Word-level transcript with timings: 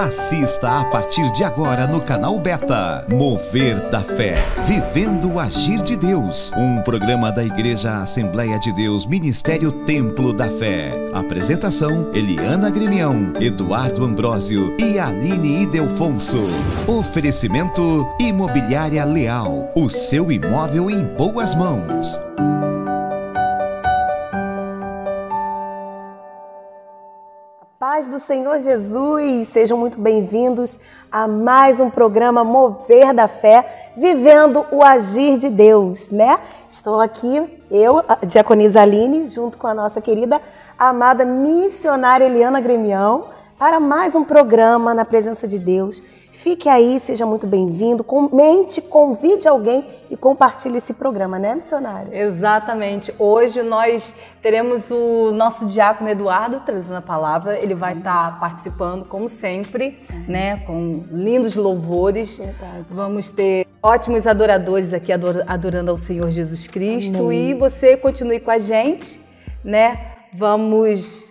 Assista 0.00 0.80
a 0.80 0.84
partir 0.86 1.30
de 1.32 1.44
agora 1.44 1.86
no 1.86 2.00
canal 2.00 2.38
Beta. 2.38 3.04
Mover 3.06 3.90
da 3.90 4.00
Fé. 4.00 4.42
Vivendo 4.64 5.32
o 5.32 5.38
Agir 5.38 5.82
de 5.82 5.94
Deus. 5.94 6.50
Um 6.56 6.80
programa 6.80 7.30
da 7.30 7.44
Igreja 7.44 8.00
Assembleia 8.00 8.58
de 8.58 8.72
Deus, 8.72 9.04
Ministério 9.04 9.70
Templo 9.84 10.32
da 10.32 10.48
Fé. 10.48 10.90
Apresentação: 11.12 12.08
Eliana 12.14 12.70
Grimião, 12.70 13.34
Eduardo 13.38 14.02
Ambrósio 14.02 14.74
e 14.80 14.98
Aline 14.98 15.64
Idelfonso. 15.64 16.48
Oferecimento: 16.88 18.08
Imobiliária 18.18 19.04
Leal. 19.04 19.70
O 19.74 19.90
seu 19.90 20.32
imóvel 20.32 20.88
em 20.88 21.04
boas 21.14 21.54
mãos. 21.54 22.18
Paz 28.00 28.08
do 28.08 28.18
Senhor 28.18 28.60
Jesus, 28.60 29.48
sejam 29.48 29.76
muito 29.76 30.00
bem-vindos 30.00 30.78
a 31.12 31.28
mais 31.28 31.80
um 31.80 31.90
programa 31.90 32.42
Mover 32.42 33.12
da 33.12 33.28
Fé, 33.28 33.90
vivendo 33.94 34.64
o 34.72 34.82
agir 34.82 35.36
de 35.36 35.50
Deus, 35.50 36.10
né? 36.10 36.38
Estou 36.70 36.98
aqui, 36.98 37.60
eu, 37.70 37.98
a 38.08 38.14
Diaconisa 38.24 38.80
Aline, 38.80 39.28
junto 39.28 39.58
com 39.58 39.66
a 39.66 39.74
nossa 39.74 40.00
querida 40.00 40.40
amada 40.78 41.26
missionária 41.26 42.24
Eliana 42.24 42.58
Gremião, 42.58 43.26
para 43.58 43.78
mais 43.78 44.14
um 44.14 44.24
programa 44.24 44.94
na 44.94 45.04
presença 45.04 45.46
de 45.46 45.58
Deus 45.58 46.02
Fique 46.42 46.70
aí, 46.70 46.98
seja 46.98 47.26
muito 47.26 47.46
bem-vindo. 47.46 48.02
Comente, 48.02 48.80
convide 48.80 49.46
alguém 49.46 49.84
e 50.08 50.16
compartilhe 50.16 50.78
esse 50.78 50.94
programa, 50.94 51.38
né, 51.38 51.54
missionário? 51.54 52.14
Exatamente. 52.14 53.14
Hoje 53.18 53.62
nós 53.62 54.14
teremos 54.40 54.90
o 54.90 55.32
nosso 55.32 55.66
diácono 55.66 56.08
Eduardo 56.08 56.62
trazendo 56.64 56.96
a 56.96 57.02
palavra. 57.02 57.62
Ele 57.62 57.74
vai 57.74 57.98
estar 57.98 58.40
participando, 58.40 59.04
como 59.04 59.28
sempre, 59.28 59.98
né, 60.26 60.56
com 60.66 61.02
lindos 61.10 61.56
louvores. 61.56 62.38
Verdade. 62.38 62.86
Vamos 62.88 63.28
ter 63.28 63.66
ótimos 63.82 64.26
adoradores 64.26 64.94
aqui 64.94 65.12
adorando 65.12 65.90
ao 65.90 65.98
Senhor 65.98 66.30
Jesus 66.30 66.66
Cristo. 66.66 67.18
Amém. 67.18 67.50
E 67.50 67.54
você 67.54 67.98
continue 67.98 68.40
com 68.40 68.50
a 68.50 68.58
gente, 68.58 69.20
né? 69.62 70.14
Vamos. 70.32 71.28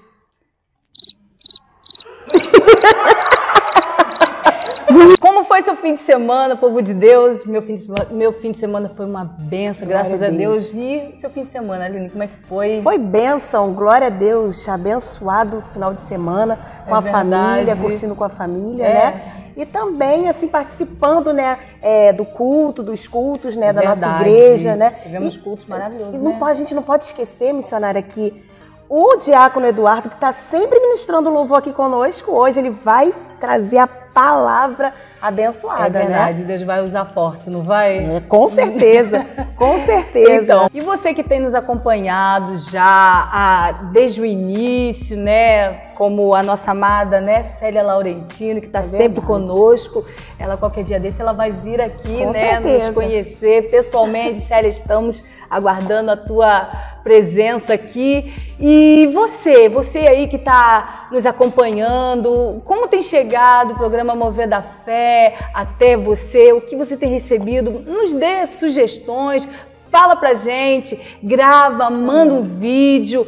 Como 5.17 5.43
foi 5.43 5.61
seu 5.61 5.75
fim 5.75 5.93
de 5.93 5.99
semana, 5.99 6.55
povo 6.55 6.81
de 6.81 6.93
Deus? 6.93 7.45
Meu 7.45 7.61
fim 7.61 7.75
de, 7.75 7.85
meu 8.11 8.31
fim 8.33 8.51
de 8.51 8.57
semana 8.57 8.91
foi 8.95 9.05
uma 9.05 9.23
benção, 9.23 9.87
graças 9.87 10.21
a 10.21 10.29
Deus. 10.29 10.73
E 10.73 11.13
seu 11.17 11.29
fim 11.29 11.43
de 11.43 11.49
semana, 11.49 11.85
Aline, 11.85 12.09
como 12.09 12.23
é 12.23 12.27
que 12.27 12.37
foi? 12.47 12.81
Foi 12.81 12.97
benção, 12.97 13.73
glória 13.73 14.07
a 14.07 14.09
Deus. 14.09 14.67
Abençoado 14.67 15.63
final 15.73 15.93
de 15.93 16.01
semana 16.01 16.59
com 16.85 16.93
é 16.93 16.97
a 16.97 16.99
verdade. 16.99 17.29
família, 17.29 17.75
curtindo 17.75 18.15
com 18.15 18.23
a 18.23 18.29
família, 18.29 18.85
é. 18.85 18.93
né? 18.93 19.33
E 19.57 19.65
também, 19.65 20.29
assim, 20.29 20.47
participando, 20.47 21.33
né, 21.33 21.57
é, 21.81 22.13
do 22.13 22.23
culto, 22.23 22.81
dos 22.81 23.07
cultos, 23.07 23.57
né, 23.57 23.73
da 23.73 23.81
verdade. 23.81 23.99
nossa 23.99 24.21
igreja, 24.21 24.75
né? 24.75 24.91
Tivemos 25.03 25.35
e, 25.35 25.39
cultos 25.39 25.65
maravilhosos, 25.65 26.15
e 26.15 26.17
não 26.17 26.31
né? 26.31 26.39
a 26.41 26.53
gente 26.53 26.73
não 26.73 26.83
pode 26.83 27.05
esquecer, 27.05 27.51
missionária, 27.53 28.01
que 28.01 28.41
o 28.87 29.17
diácono 29.17 29.67
Eduardo, 29.67 30.09
que 30.09 30.15
está 30.15 30.31
sempre 30.31 30.79
ministrando 30.79 31.29
louvor 31.29 31.57
aqui 31.57 31.73
conosco, 31.73 32.31
hoje 32.31 32.59
ele 32.59 32.69
vai 32.69 33.13
trazer 33.39 33.79
a 33.79 33.87
palavra 34.13 34.93
abençoada, 35.21 35.99
é 35.99 36.03
né? 36.03 36.07
verdade, 36.07 36.41
né? 36.41 36.47
Deus 36.47 36.61
vai 36.61 36.81
usar 36.81 37.05
forte, 37.05 37.49
não 37.49 37.61
vai? 37.61 37.97
É, 37.97 38.21
com 38.21 38.47
certeza, 38.47 39.25
com 39.55 39.77
certeza. 39.83 40.43
Então, 40.43 40.69
e 40.73 40.81
você 40.81 41.13
que 41.13 41.23
tem 41.23 41.39
nos 41.39 41.53
acompanhado 41.53 42.57
já 42.57 42.83
a, 42.83 43.71
desde 43.91 44.21
o 44.21 44.25
início, 44.25 45.17
né? 45.17 45.89
Como 45.95 46.33
a 46.33 46.41
nossa 46.41 46.71
amada, 46.71 47.19
né, 47.19 47.43
Célia 47.43 47.83
Laurentino, 47.83 48.61
que 48.61 48.67
está 48.67 48.79
é 48.79 48.83
sempre 48.83 49.21
conosco. 49.21 50.05
Ela, 50.37 50.55
qualquer 50.55 50.85
dia 50.85 50.97
desse, 50.97 51.21
ela 51.21 51.33
vai 51.33 51.51
vir 51.51 51.81
aqui, 51.81 52.19
com 52.19 52.31
né, 52.31 52.51
certeza. 52.51 52.85
nos 52.85 52.95
conhecer 52.95 53.69
pessoalmente. 53.69 54.39
Célia, 54.39 54.69
estamos 54.69 55.25
aguardando 55.49 56.11
a 56.11 56.17
tua 56.17 56.69
presença 57.03 57.73
aqui. 57.73 58.33
E 58.59 59.09
você, 59.13 59.69
você 59.69 59.99
aí 59.99 60.27
que 60.27 60.35
está 60.35 61.07
nos 61.11 61.25
acompanhando, 61.25 62.61
como 62.65 62.87
tem 62.87 63.01
chegado 63.01 63.71
o 63.71 63.75
programa 63.75 64.15
Mover 64.15 64.49
da 64.49 64.61
Fé 64.61 65.37
até 65.53 65.95
você? 65.95 66.51
O 66.51 66.61
que 66.61 66.75
você 66.75 66.97
tem 66.97 67.09
recebido? 67.09 67.71
Nos 67.71 68.13
dê 68.13 68.45
sugestões, 68.45 69.47
Fala 69.91 70.15
pra 70.15 70.35
gente, 70.35 70.99
grava, 71.23 71.89
manda 71.89 72.33
um 72.35 72.43
vídeo. 72.43 73.25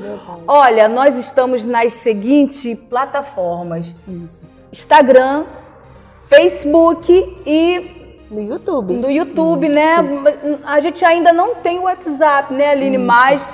Olha, 0.48 0.88
nós 0.88 1.18
estamos 1.18 1.66
nas 1.66 1.96
seguintes 1.96 2.80
plataformas: 2.88 3.96
Isso. 4.08 4.46
Instagram, 4.72 5.46
Facebook 6.30 7.42
e 7.46 8.01
no 8.32 8.42
YouTube. 8.42 8.94
No 8.94 9.12
YouTube, 9.12 9.66
Isso. 9.66 9.76
né? 9.76 9.96
A 10.66 10.80
gente 10.80 11.04
ainda 11.04 11.34
não 11.34 11.56
tem 11.56 11.80
o 11.80 11.84
WhatsApp, 11.84 12.54
né, 12.54 12.72
Aline? 12.72 12.96
Isso. 12.96 13.06
Mas 13.06 13.48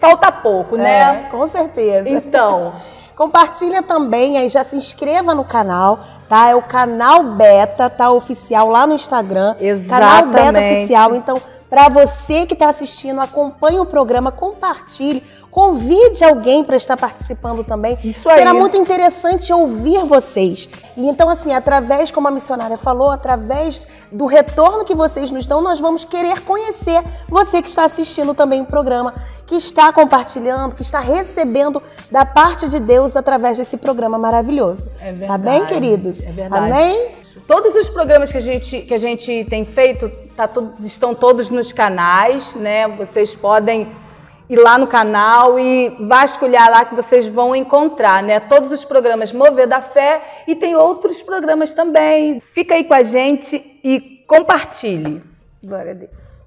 falta 0.00 0.32
pouco, 0.32 0.76
né? 0.76 1.26
É, 1.26 1.30
com 1.30 1.46
certeza. 1.46 2.08
Então. 2.08 2.74
Compartilha 3.14 3.82
também, 3.82 4.38
aí 4.38 4.48
já 4.48 4.64
se 4.64 4.74
inscreva 4.74 5.34
no 5.34 5.44
canal, 5.44 5.98
tá? 6.28 6.48
É 6.48 6.54
o 6.56 6.62
canal 6.62 7.22
Beta, 7.22 7.88
tá? 7.88 8.10
Oficial 8.10 8.68
lá 8.70 8.86
no 8.86 8.94
Instagram. 8.94 9.54
Exatamente. 9.60 10.32
Canal 10.32 10.52
Beta 10.52 10.60
Oficial. 10.60 11.14
Então, 11.14 11.40
para 11.72 11.88
você 11.88 12.44
que 12.44 12.52
está 12.52 12.68
assistindo, 12.68 13.18
acompanhe 13.18 13.78
o 13.78 13.86
programa, 13.86 14.30
compartilhe, 14.30 15.22
convide 15.50 16.22
alguém 16.22 16.62
para 16.62 16.76
estar 16.76 16.98
participando 16.98 17.64
também. 17.64 17.96
Isso 18.04 18.28
aí. 18.28 18.40
Será 18.40 18.52
muito 18.52 18.76
interessante 18.76 19.50
ouvir 19.54 20.04
vocês. 20.04 20.68
E 20.94 21.08
então, 21.08 21.30
assim, 21.30 21.54
através, 21.54 22.10
como 22.10 22.28
a 22.28 22.30
missionária 22.30 22.76
falou, 22.76 23.10
através 23.10 23.86
do 24.12 24.26
retorno 24.26 24.84
que 24.84 24.94
vocês 24.94 25.30
nos 25.30 25.46
dão, 25.46 25.62
nós 25.62 25.80
vamos 25.80 26.04
querer 26.04 26.42
conhecer 26.42 27.02
você 27.26 27.62
que 27.62 27.70
está 27.70 27.86
assistindo 27.86 28.34
também 28.34 28.60
o 28.60 28.66
programa, 28.66 29.14
que 29.46 29.54
está 29.54 29.90
compartilhando, 29.94 30.74
que 30.74 30.82
está 30.82 30.98
recebendo 30.98 31.82
da 32.10 32.26
parte 32.26 32.68
de 32.68 32.80
Deus 32.80 33.16
através 33.16 33.56
desse 33.56 33.78
programa 33.78 34.18
maravilhoso. 34.18 34.90
É 35.00 35.10
verdade. 35.10 35.26
Tá 35.26 35.38
bem, 35.38 35.64
queridos? 35.64 36.20
É 36.20 36.32
verdade. 36.32 36.70
Amém? 36.70 37.22
Todos 37.46 37.74
os 37.74 37.88
programas 37.88 38.30
que 38.30 38.38
a 38.38 38.42
gente, 38.42 38.82
que 38.82 38.94
a 38.94 38.98
gente 38.98 39.46
tem 39.48 39.64
feito 39.64 40.10
tá, 40.36 40.48
estão 40.80 41.14
todos 41.14 41.50
nos 41.50 41.72
canais, 41.72 42.54
né? 42.54 42.88
Vocês 42.88 43.34
podem 43.34 43.88
ir 44.48 44.56
lá 44.56 44.76
no 44.76 44.86
canal 44.86 45.58
e 45.58 45.96
vasculhar 46.00 46.70
lá 46.70 46.84
que 46.84 46.94
vocês 46.94 47.26
vão 47.26 47.56
encontrar, 47.56 48.22
né? 48.22 48.40
Todos 48.40 48.72
os 48.72 48.84
programas 48.84 49.32
Mover 49.32 49.66
da 49.66 49.80
Fé 49.80 50.44
e 50.46 50.54
tem 50.54 50.74
outros 50.74 51.22
programas 51.22 51.72
também. 51.72 52.40
Fica 52.40 52.74
aí 52.74 52.84
com 52.84 52.94
a 52.94 53.02
gente 53.02 53.80
e 53.82 54.22
compartilhe. 54.26 55.22
Glória 55.64 55.92
a 55.92 55.94
Deus. 55.94 56.41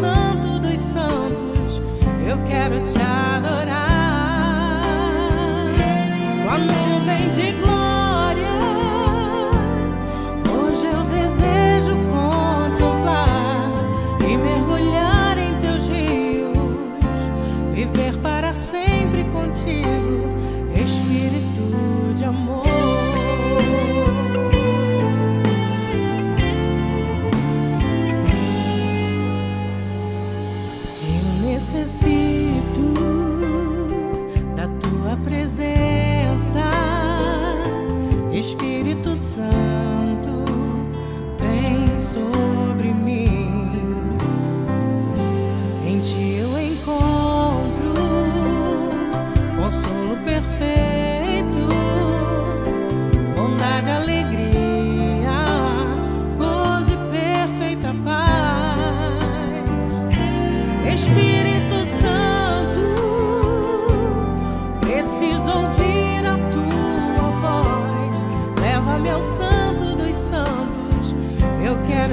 Santo 0.00 0.58
dos 0.60 0.80
santos, 0.80 1.82
eu 2.26 2.38
quero 2.48 2.80
te 2.84 2.98
adorar. 3.00 4.82
Com 6.44 6.50
a 6.50 6.58
nuvem 6.58 7.28
de 7.34 7.52
glória, 7.60 7.77
Espírito 38.48 39.14
Santo. 39.14 39.87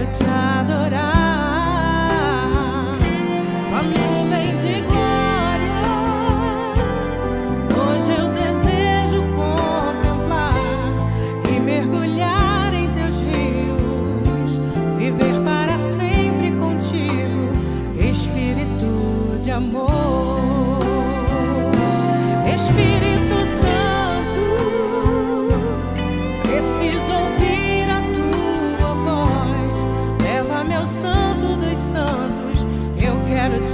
Te 0.03 0.23
adorar. 0.23 0.97
Com 3.69 3.75
a 3.75 3.83
nuvem 3.83 4.57
de 4.57 4.81
glória, 4.81 5.81
hoje 7.71 8.11
eu 8.11 8.27
desejo 8.33 9.21
contemplar 9.35 10.53
e 11.49 11.59
mergulhar 11.59 12.73
em 12.73 12.87
teus 12.89 13.21
rios, 13.21 14.59
viver 14.97 15.39
para 15.45 15.79
sempre 15.79 16.51
contigo, 16.51 17.53
Espírito 17.97 19.39
de 19.41 19.51
amor. 19.51 20.79
Espírito 22.53 23.04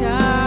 quero 0.01 0.40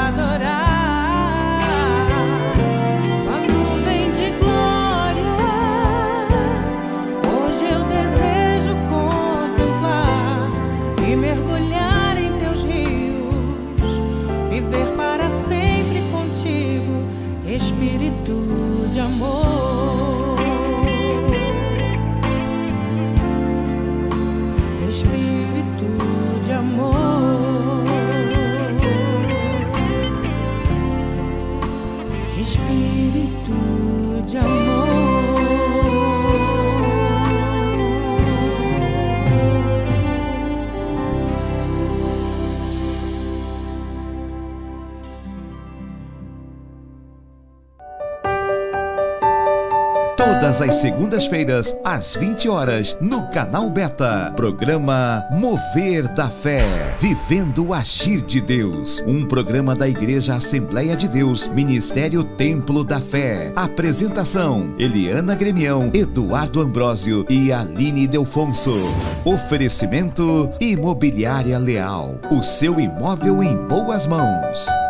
Todas 50.55 50.69
as 50.69 50.75
segundas-feiras, 50.77 51.77
às 51.83 52.15
20 52.15 52.49
horas, 52.49 52.97
no 53.01 53.27
canal 53.29 53.69
Beta. 53.69 54.33
Programa 54.37 55.25
Mover 55.33 56.07
da 56.15 56.29
Fé. 56.29 56.95
Vivendo 57.01 57.67
o 57.67 57.75
Agir 57.75 58.23
de 58.23 58.41
Deus. 58.41 59.03
Um 59.05 59.27
programa 59.27 59.75
da 59.75 59.89
Igreja 59.89 60.37
Assembleia 60.37 60.97
de 60.97 61.09
Deus, 61.09 61.49
Ministério 61.49 62.23
Templo 62.23 62.85
da 62.85 63.01
Fé. 63.01 63.53
Apresentação: 63.57 64.73
Eliana 64.79 65.35
Gremião, 65.35 65.91
Eduardo 65.93 66.61
Ambrósio 66.61 67.27
e 67.29 67.53
Aline 67.53 68.07
Delfonso. 68.07 68.77
Oferecimento: 69.25 70.49
Imobiliária 70.61 71.59
Leal. 71.59 72.21
O 72.31 72.45
seu 72.45 72.79
imóvel 72.79 73.43
em 73.43 73.57
boas 73.67 74.07
mãos. 74.07 74.84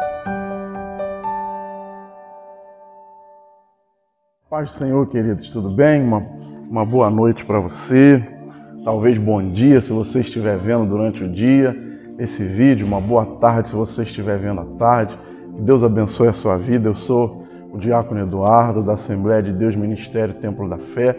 Paz 4.55 4.71
do 4.71 4.75
Senhor, 4.75 5.05
queridos, 5.09 5.51
tudo 5.51 5.69
bem? 5.69 6.01
Uma, 6.01 6.25
uma 6.71 6.87
boa 6.87 7.11
noite 7.11 7.45
para 7.45 7.59
você. 7.59 8.23
Talvez 8.85 9.19
bom 9.19 9.43
dia 9.51 9.81
se 9.81 9.93
você 9.93 10.21
estiver 10.21 10.56
vendo 10.56 10.87
durante 10.87 11.25
o 11.25 11.29
dia 11.29 11.77
esse 12.21 12.45
vídeo. 12.45 12.87
Uma 12.87 13.01
boa 13.01 13.27
tarde 13.27 13.71
se 13.71 13.75
você 13.75 14.03
estiver 14.03 14.39
vendo 14.39 14.61
à 14.61 14.65
tarde. 14.79 15.19
Que 15.56 15.61
Deus 15.61 15.83
abençoe 15.83 16.29
a 16.29 16.33
sua 16.33 16.56
vida. 16.56 16.89
Eu 16.89 16.95
sou 16.95 17.45
o 17.73 17.79
Diácono 17.79 18.21
Eduardo, 18.21 18.81
da 18.81 18.93
Assembleia 18.93 19.43
de 19.43 19.53
Deus 19.53 19.75
Ministério 19.75 20.35
Templo 20.35 20.69
da 20.69 20.79
Fé. 20.79 21.17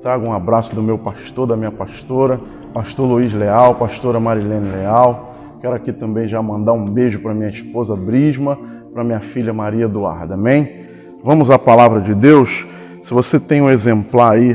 Trago 0.00 0.26
um 0.26 0.32
abraço 0.32 0.74
do 0.74 0.82
meu 0.82 0.96
pastor, 0.96 1.46
da 1.46 1.58
minha 1.58 1.70
pastora, 1.70 2.40
pastor 2.72 3.06
Luiz 3.06 3.34
Leal, 3.34 3.74
pastora 3.74 4.18
Marilene 4.18 4.70
Leal. 4.70 5.32
Quero 5.60 5.74
aqui 5.74 5.92
também 5.92 6.26
já 6.26 6.40
mandar 6.40 6.72
um 6.72 6.88
beijo 6.88 7.20
para 7.20 7.34
minha 7.34 7.50
esposa 7.50 7.94
Brisma, 7.94 8.58
para 8.94 9.04
minha 9.04 9.20
filha 9.20 9.52
Maria 9.52 9.84
Eduarda. 9.84 10.32
Amém? 10.32 10.86
Vamos 11.22 11.50
à 11.50 11.58
palavra 11.58 12.00
de 12.00 12.14
Deus. 12.14 12.66
Se 13.08 13.14
você 13.14 13.40
tem 13.40 13.62
um 13.62 13.70
exemplar 13.70 14.32
aí 14.32 14.54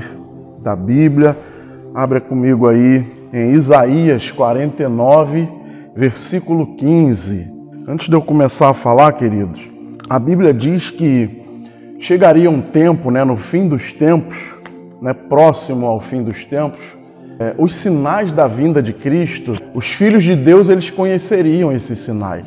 da 0.61 0.75
Bíblia, 0.75 1.35
abra 1.91 2.21
comigo 2.21 2.69
aí 2.69 3.03
em 3.33 3.53
Isaías 3.53 4.29
49, 4.29 5.49
versículo 5.95 6.75
15. 6.75 7.51
Antes 7.87 8.07
de 8.07 8.13
eu 8.13 8.21
começar 8.21 8.69
a 8.69 8.73
falar, 8.75 9.11
queridos, 9.13 9.59
a 10.07 10.19
Bíblia 10.19 10.53
diz 10.53 10.91
que 10.91 11.41
chegaria 11.97 12.47
um 12.47 12.61
tempo, 12.61 13.09
né, 13.09 13.23
no 13.23 13.35
fim 13.35 13.67
dos 13.67 13.91
tempos, 13.91 14.37
né, 15.01 15.15
próximo 15.15 15.87
ao 15.87 15.99
fim 15.99 16.21
dos 16.21 16.45
tempos, 16.45 16.95
é, 17.39 17.55
os 17.57 17.73
sinais 17.73 18.31
da 18.31 18.45
vinda 18.45 18.83
de 18.83 18.93
Cristo, 18.93 19.55
os 19.73 19.87
filhos 19.87 20.23
de 20.23 20.35
Deus 20.35 20.69
eles 20.69 20.91
conheceriam 20.91 21.71
esses 21.71 21.97
sinais. 21.97 22.45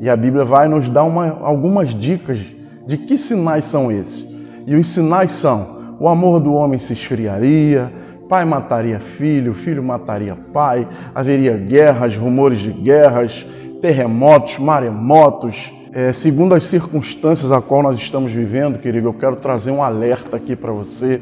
E 0.00 0.08
a 0.08 0.16
Bíblia 0.16 0.44
vai 0.44 0.68
nos 0.68 0.88
dar 0.88 1.02
uma, 1.02 1.40
algumas 1.42 1.92
dicas 1.92 2.38
de 2.86 2.96
que 2.96 3.18
sinais 3.18 3.64
são 3.64 3.90
esses. 3.90 4.32
E 4.66 4.74
os 4.74 4.86
sinais 4.86 5.32
são: 5.32 5.96
o 5.98 6.08
amor 6.08 6.40
do 6.40 6.52
homem 6.52 6.78
se 6.78 6.92
esfriaria, 6.92 7.92
pai 8.28 8.44
mataria 8.44 8.98
filho, 8.98 9.54
filho 9.54 9.82
mataria 9.82 10.36
pai, 10.52 10.88
haveria 11.14 11.56
guerras, 11.56 12.16
rumores 12.16 12.58
de 12.58 12.72
guerras, 12.72 13.46
terremotos, 13.80 14.58
maremotos. 14.58 15.72
É, 15.92 16.12
segundo 16.12 16.54
as 16.54 16.64
circunstâncias 16.64 17.52
a 17.52 17.60
qual 17.60 17.82
nós 17.82 17.98
estamos 17.98 18.32
vivendo, 18.32 18.80
querido, 18.80 19.08
eu 19.08 19.14
quero 19.14 19.36
trazer 19.36 19.70
um 19.70 19.82
alerta 19.82 20.36
aqui 20.36 20.56
para 20.56 20.72
você. 20.72 21.20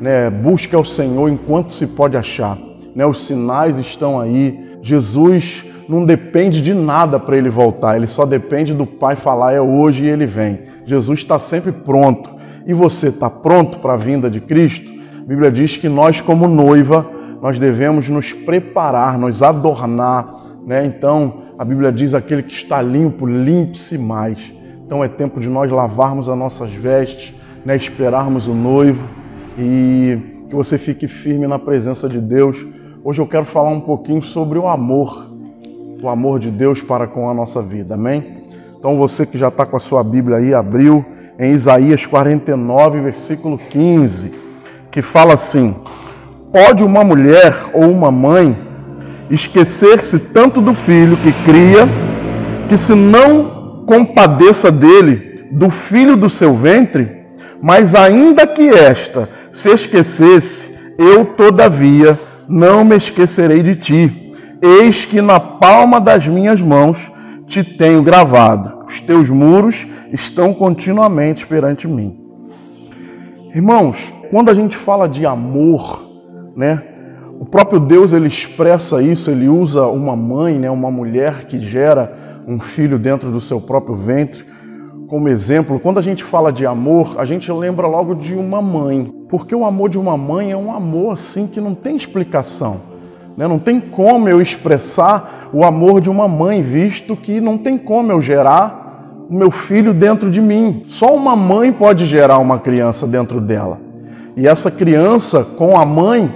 Né? 0.00 0.30
Busque 0.30 0.74
ao 0.74 0.84
Senhor 0.84 1.28
enquanto 1.28 1.70
se 1.70 1.88
pode 1.88 2.16
achar. 2.16 2.58
Né? 2.94 3.04
Os 3.04 3.26
sinais 3.26 3.78
estão 3.78 4.18
aí. 4.18 4.78
Jesus 4.80 5.66
não 5.88 6.04
depende 6.04 6.62
de 6.62 6.72
nada 6.72 7.20
para 7.20 7.36
ele 7.36 7.50
voltar, 7.50 7.96
ele 7.96 8.06
só 8.06 8.24
depende 8.24 8.74
do 8.74 8.86
Pai 8.86 9.14
falar 9.14 9.52
é 9.52 9.60
hoje 9.60 10.04
e 10.04 10.08
ele 10.08 10.26
vem. 10.26 10.60
Jesus 10.84 11.20
está 11.20 11.38
sempre 11.38 11.70
pronto. 11.70 12.35
E 12.66 12.74
você 12.74 13.08
está 13.08 13.30
pronto 13.30 13.78
para 13.78 13.92
a 13.92 13.96
vinda 13.96 14.28
de 14.28 14.40
Cristo? 14.40 14.92
A 15.16 15.24
Bíblia 15.24 15.52
diz 15.52 15.76
que 15.76 15.88
nós, 15.88 16.20
como 16.20 16.48
noiva, 16.48 17.08
nós 17.40 17.60
devemos 17.60 18.10
nos 18.10 18.32
preparar, 18.32 19.16
nos 19.16 19.40
adornar. 19.40 20.34
Né? 20.66 20.84
Então, 20.84 21.42
a 21.56 21.64
Bíblia 21.64 21.92
diz: 21.92 22.12
aquele 22.12 22.42
que 22.42 22.52
está 22.52 22.82
limpo, 22.82 23.24
limpe-se 23.24 23.96
mais. 23.96 24.52
Então, 24.84 25.02
é 25.02 25.06
tempo 25.06 25.38
de 25.38 25.48
nós 25.48 25.70
lavarmos 25.70 26.28
as 26.28 26.36
nossas 26.36 26.72
vestes, 26.72 27.32
né? 27.64 27.76
esperarmos 27.76 28.48
o 28.48 28.54
noivo 28.54 29.08
e 29.56 30.18
que 30.48 30.56
você 30.56 30.76
fique 30.76 31.06
firme 31.06 31.46
na 31.46 31.60
presença 31.60 32.08
de 32.08 32.20
Deus. 32.20 32.66
Hoje 33.04 33.20
eu 33.20 33.28
quero 33.28 33.44
falar 33.44 33.70
um 33.70 33.80
pouquinho 33.80 34.22
sobre 34.22 34.58
o 34.58 34.66
amor, 34.66 35.30
o 36.02 36.08
amor 36.08 36.40
de 36.40 36.50
Deus 36.50 36.82
para 36.82 37.06
com 37.06 37.30
a 37.30 37.34
nossa 37.34 37.62
vida, 37.62 37.94
amém? 37.94 38.44
Então, 38.76 38.96
você 38.96 39.24
que 39.24 39.38
já 39.38 39.48
está 39.48 39.64
com 39.64 39.76
a 39.76 39.80
sua 39.80 40.02
Bíblia 40.02 40.38
aí, 40.38 40.52
abriu 40.52 41.04
em 41.38 41.52
Isaías 41.52 42.06
49, 42.06 43.00
versículo 43.00 43.58
15, 43.58 44.32
que 44.90 45.02
fala 45.02 45.34
assim: 45.34 45.76
Pode 46.52 46.82
uma 46.82 47.04
mulher 47.04 47.54
ou 47.72 47.90
uma 47.90 48.10
mãe 48.10 48.56
esquecer-se 49.30 50.18
tanto 50.18 50.60
do 50.60 50.72
filho 50.72 51.16
que 51.16 51.32
cria, 51.44 51.88
que 52.68 52.76
se 52.76 52.94
não 52.94 53.84
compadeça 53.86 54.70
dele, 54.70 55.46
do 55.50 55.70
filho 55.70 56.16
do 56.16 56.30
seu 56.30 56.54
ventre, 56.54 57.24
mas 57.60 57.94
ainda 57.94 58.46
que 58.46 58.68
esta 58.68 59.28
se 59.50 59.70
esquecesse, 59.70 60.74
eu 60.98 61.24
todavia 61.24 62.18
não 62.48 62.84
me 62.84 62.96
esquecerei 62.96 63.62
de 63.62 63.74
ti. 63.74 64.32
Eis 64.62 65.04
que 65.04 65.20
na 65.20 65.38
palma 65.38 66.00
das 66.00 66.26
minhas 66.26 66.62
mãos 66.62 67.10
te 67.46 67.62
tenho 67.62 68.02
gravado. 68.02 68.75
Os 68.86 69.00
teus 69.00 69.28
muros 69.28 69.86
estão 70.12 70.54
continuamente 70.54 71.46
perante 71.46 71.88
mim. 71.88 72.18
Irmãos, 73.54 74.14
quando 74.30 74.50
a 74.50 74.54
gente 74.54 74.76
fala 74.76 75.08
de 75.08 75.26
amor, 75.26 76.04
né? 76.54 76.82
O 77.38 77.44
próprio 77.44 77.80
Deus 77.80 78.12
ele 78.12 78.28
expressa 78.28 79.02
isso, 79.02 79.30
ele 79.30 79.48
usa 79.48 79.86
uma 79.86 80.16
mãe, 80.16 80.58
né, 80.58 80.70
uma 80.70 80.90
mulher 80.90 81.44
que 81.44 81.60
gera 81.60 82.42
um 82.46 82.58
filho 82.58 82.98
dentro 82.98 83.30
do 83.30 83.40
seu 83.40 83.60
próprio 83.60 83.94
ventre 83.94 84.46
como 85.06 85.28
exemplo. 85.28 85.78
Quando 85.78 85.98
a 85.98 86.02
gente 86.02 86.24
fala 86.24 86.52
de 86.52 86.66
amor, 86.66 87.16
a 87.18 87.24
gente 87.24 87.50
lembra 87.52 87.86
logo 87.86 88.14
de 88.14 88.34
uma 88.34 88.62
mãe, 88.62 89.12
porque 89.28 89.54
o 89.54 89.64
amor 89.64 89.88
de 89.90 89.98
uma 89.98 90.16
mãe 90.16 90.52
é 90.52 90.56
um 90.56 90.72
amor 90.72 91.12
assim 91.12 91.46
que 91.46 91.60
não 91.60 91.74
tem 91.74 91.96
explicação. 91.96 92.95
Né? 93.36 93.46
Não 93.46 93.58
tem 93.58 93.80
como 93.80 94.28
eu 94.28 94.40
expressar 94.40 95.48
o 95.52 95.64
amor 95.64 96.00
de 96.00 96.08
uma 96.08 96.26
mãe, 96.26 96.62
visto 96.62 97.16
que 97.16 97.40
não 97.40 97.58
tem 97.58 97.76
como 97.76 98.10
eu 98.10 98.20
gerar 98.20 99.26
o 99.28 99.34
meu 99.34 99.50
filho 99.50 99.92
dentro 99.92 100.30
de 100.30 100.40
mim. 100.40 100.82
Só 100.88 101.14
uma 101.14 101.36
mãe 101.36 101.72
pode 101.72 102.06
gerar 102.06 102.38
uma 102.38 102.58
criança 102.58 103.06
dentro 103.06 103.40
dela. 103.40 103.80
E 104.36 104.46
essa 104.46 104.70
criança, 104.70 105.44
com 105.44 105.76
a 105.76 105.84
mãe, 105.84 106.32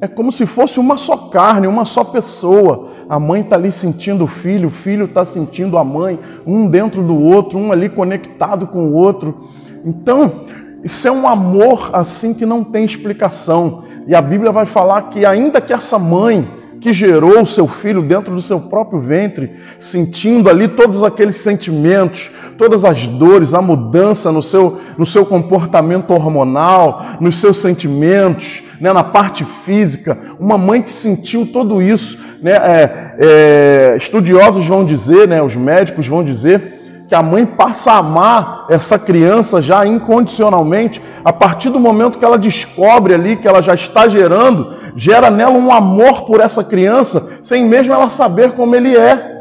é 0.00 0.06
como 0.06 0.30
se 0.30 0.44
fosse 0.44 0.78
uma 0.78 0.96
só 0.96 1.16
carne, 1.16 1.66
uma 1.66 1.84
só 1.84 2.04
pessoa. 2.04 2.90
A 3.08 3.18
mãe 3.18 3.40
está 3.40 3.56
ali 3.56 3.72
sentindo 3.72 4.24
o 4.24 4.26
filho, 4.26 4.68
o 4.68 4.70
filho 4.70 5.04
está 5.04 5.24
sentindo 5.24 5.78
a 5.78 5.84
mãe, 5.84 6.18
um 6.46 6.68
dentro 6.68 7.02
do 7.02 7.18
outro, 7.18 7.58
um 7.58 7.72
ali 7.72 7.88
conectado 7.88 8.66
com 8.66 8.86
o 8.86 8.92
outro. 8.92 9.48
Então, 9.84 10.40
isso 10.84 11.08
é 11.08 11.10
um 11.10 11.26
amor 11.26 11.90
assim 11.92 12.34
que 12.34 12.44
não 12.44 12.62
tem 12.62 12.84
explicação. 12.84 13.84
E 14.06 14.14
a 14.14 14.22
Bíblia 14.22 14.52
vai 14.52 14.66
falar 14.66 15.02
que, 15.02 15.26
ainda 15.26 15.60
que 15.60 15.72
essa 15.72 15.98
mãe 15.98 16.48
que 16.80 16.92
gerou 16.92 17.42
o 17.42 17.46
seu 17.46 17.66
filho 17.66 18.02
dentro 18.02 18.34
do 18.34 18.40
seu 18.40 18.60
próprio 18.60 19.00
ventre, 19.00 19.52
sentindo 19.78 20.48
ali 20.48 20.68
todos 20.68 21.02
aqueles 21.02 21.36
sentimentos, 21.36 22.30
todas 22.56 22.84
as 22.84 23.06
dores, 23.06 23.54
a 23.54 23.62
mudança 23.62 24.30
no 24.30 24.42
seu, 24.42 24.78
no 24.96 25.06
seu 25.06 25.24
comportamento 25.24 26.12
hormonal, 26.12 27.04
nos 27.20 27.40
seus 27.40 27.58
sentimentos, 27.58 28.62
né, 28.80 28.92
na 28.92 29.02
parte 29.02 29.44
física, 29.44 30.18
uma 30.38 30.58
mãe 30.58 30.82
que 30.82 30.92
sentiu 30.92 31.46
tudo 31.46 31.80
isso. 31.80 32.18
Né, 32.42 32.52
é, 32.52 33.16
é, 33.18 33.94
estudiosos 33.96 34.66
vão 34.66 34.84
dizer, 34.84 35.26
né, 35.26 35.42
os 35.42 35.56
médicos 35.56 36.06
vão 36.06 36.22
dizer, 36.22 36.75
que 37.08 37.14
a 37.14 37.22
mãe 37.22 37.46
passa 37.46 37.92
a 37.92 37.98
amar 37.98 38.66
essa 38.68 38.98
criança 38.98 39.62
já 39.62 39.86
incondicionalmente, 39.86 41.00
a 41.24 41.32
partir 41.32 41.70
do 41.70 41.78
momento 41.78 42.18
que 42.18 42.24
ela 42.24 42.38
descobre 42.38 43.14
ali 43.14 43.36
que 43.36 43.46
ela 43.46 43.62
já 43.62 43.74
está 43.74 44.08
gerando, 44.08 44.74
gera 44.96 45.30
nela 45.30 45.52
um 45.52 45.72
amor 45.72 46.22
por 46.22 46.40
essa 46.40 46.64
criança, 46.64 47.38
sem 47.42 47.64
mesmo 47.64 47.92
ela 47.92 48.10
saber 48.10 48.52
como 48.52 48.74
ele 48.74 48.96
é. 48.96 49.34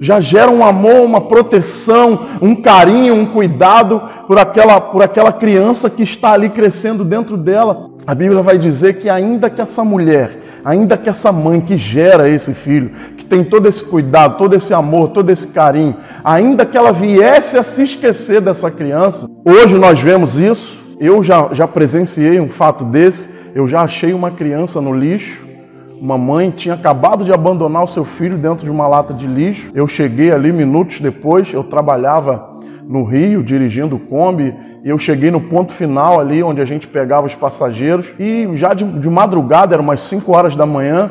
Já 0.00 0.20
gera 0.20 0.50
um 0.50 0.64
amor, 0.64 1.02
uma 1.02 1.20
proteção, 1.20 2.18
um 2.40 2.56
carinho, 2.56 3.14
um 3.14 3.26
cuidado 3.26 4.02
por 4.26 4.38
aquela, 4.38 4.80
por 4.80 5.02
aquela 5.02 5.32
criança 5.32 5.88
que 5.88 6.02
está 6.02 6.32
ali 6.32 6.48
crescendo 6.48 7.04
dentro 7.04 7.36
dela. 7.36 7.90
A 8.04 8.14
Bíblia 8.14 8.42
vai 8.42 8.58
dizer 8.58 8.98
que, 8.98 9.08
ainda 9.08 9.48
que 9.48 9.60
essa 9.60 9.84
mulher 9.84 10.41
ainda 10.64 10.96
que 10.96 11.08
essa 11.08 11.32
mãe 11.32 11.60
que 11.60 11.76
gera 11.76 12.28
esse 12.28 12.54
filho, 12.54 12.90
que 13.16 13.24
tem 13.24 13.44
todo 13.44 13.68
esse 13.68 13.82
cuidado, 13.82 14.38
todo 14.38 14.54
esse 14.54 14.72
amor, 14.72 15.08
todo 15.08 15.30
esse 15.30 15.48
carinho, 15.48 15.96
ainda 16.24 16.64
que 16.64 16.76
ela 16.76 16.92
viesse 16.92 17.56
a 17.56 17.62
se 17.62 17.82
esquecer 17.82 18.40
dessa 18.40 18.70
criança, 18.70 19.26
hoje 19.44 19.76
nós 19.76 20.00
vemos 20.00 20.38
isso. 20.38 20.80
Eu 21.00 21.22
já, 21.22 21.48
já 21.52 21.66
presenciei 21.66 22.38
um 22.38 22.48
fato 22.48 22.84
desse, 22.84 23.28
eu 23.54 23.66
já 23.66 23.82
achei 23.82 24.12
uma 24.12 24.30
criança 24.30 24.80
no 24.80 24.94
lixo. 24.94 25.44
Uma 26.00 26.18
mãe 26.18 26.50
tinha 26.50 26.74
acabado 26.74 27.24
de 27.24 27.32
abandonar 27.32 27.84
o 27.84 27.88
seu 27.88 28.04
filho 28.04 28.36
dentro 28.36 28.64
de 28.64 28.70
uma 28.70 28.88
lata 28.88 29.14
de 29.14 29.26
lixo. 29.26 29.70
Eu 29.74 29.86
cheguei 29.86 30.32
ali 30.32 30.52
minutos 30.52 31.00
depois, 31.00 31.52
eu 31.52 31.62
trabalhava 31.62 32.51
no 32.92 33.04
Rio, 33.04 33.42
dirigindo 33.42 33.96
o 33.96 33.98
Kombi, 33.98 34.54
eu 34.84 34.98
cheguei 34.98 35.30
no 35.30 35.40
ponto 35.40 35.72
final 35.72 36.20
ali, 36.20 36.42
onde 36.42 36.60
a 36.60 36.64
gente 36.66 36.86
pegava 36.86 37.26
os 37.26 37.34
passageiros, 37.34 38.12
e 38.18 38.46
já 38.52 38.74
de, 38.74 38.84
de 38.84 39.08
madrugada, 39.08 39.74
eram 39.74 39.82
umas 39.82 40.02
5 40.02 40.30
horas 40.30 40.54
da 40.54 40.66
manhã, 40.66 41.10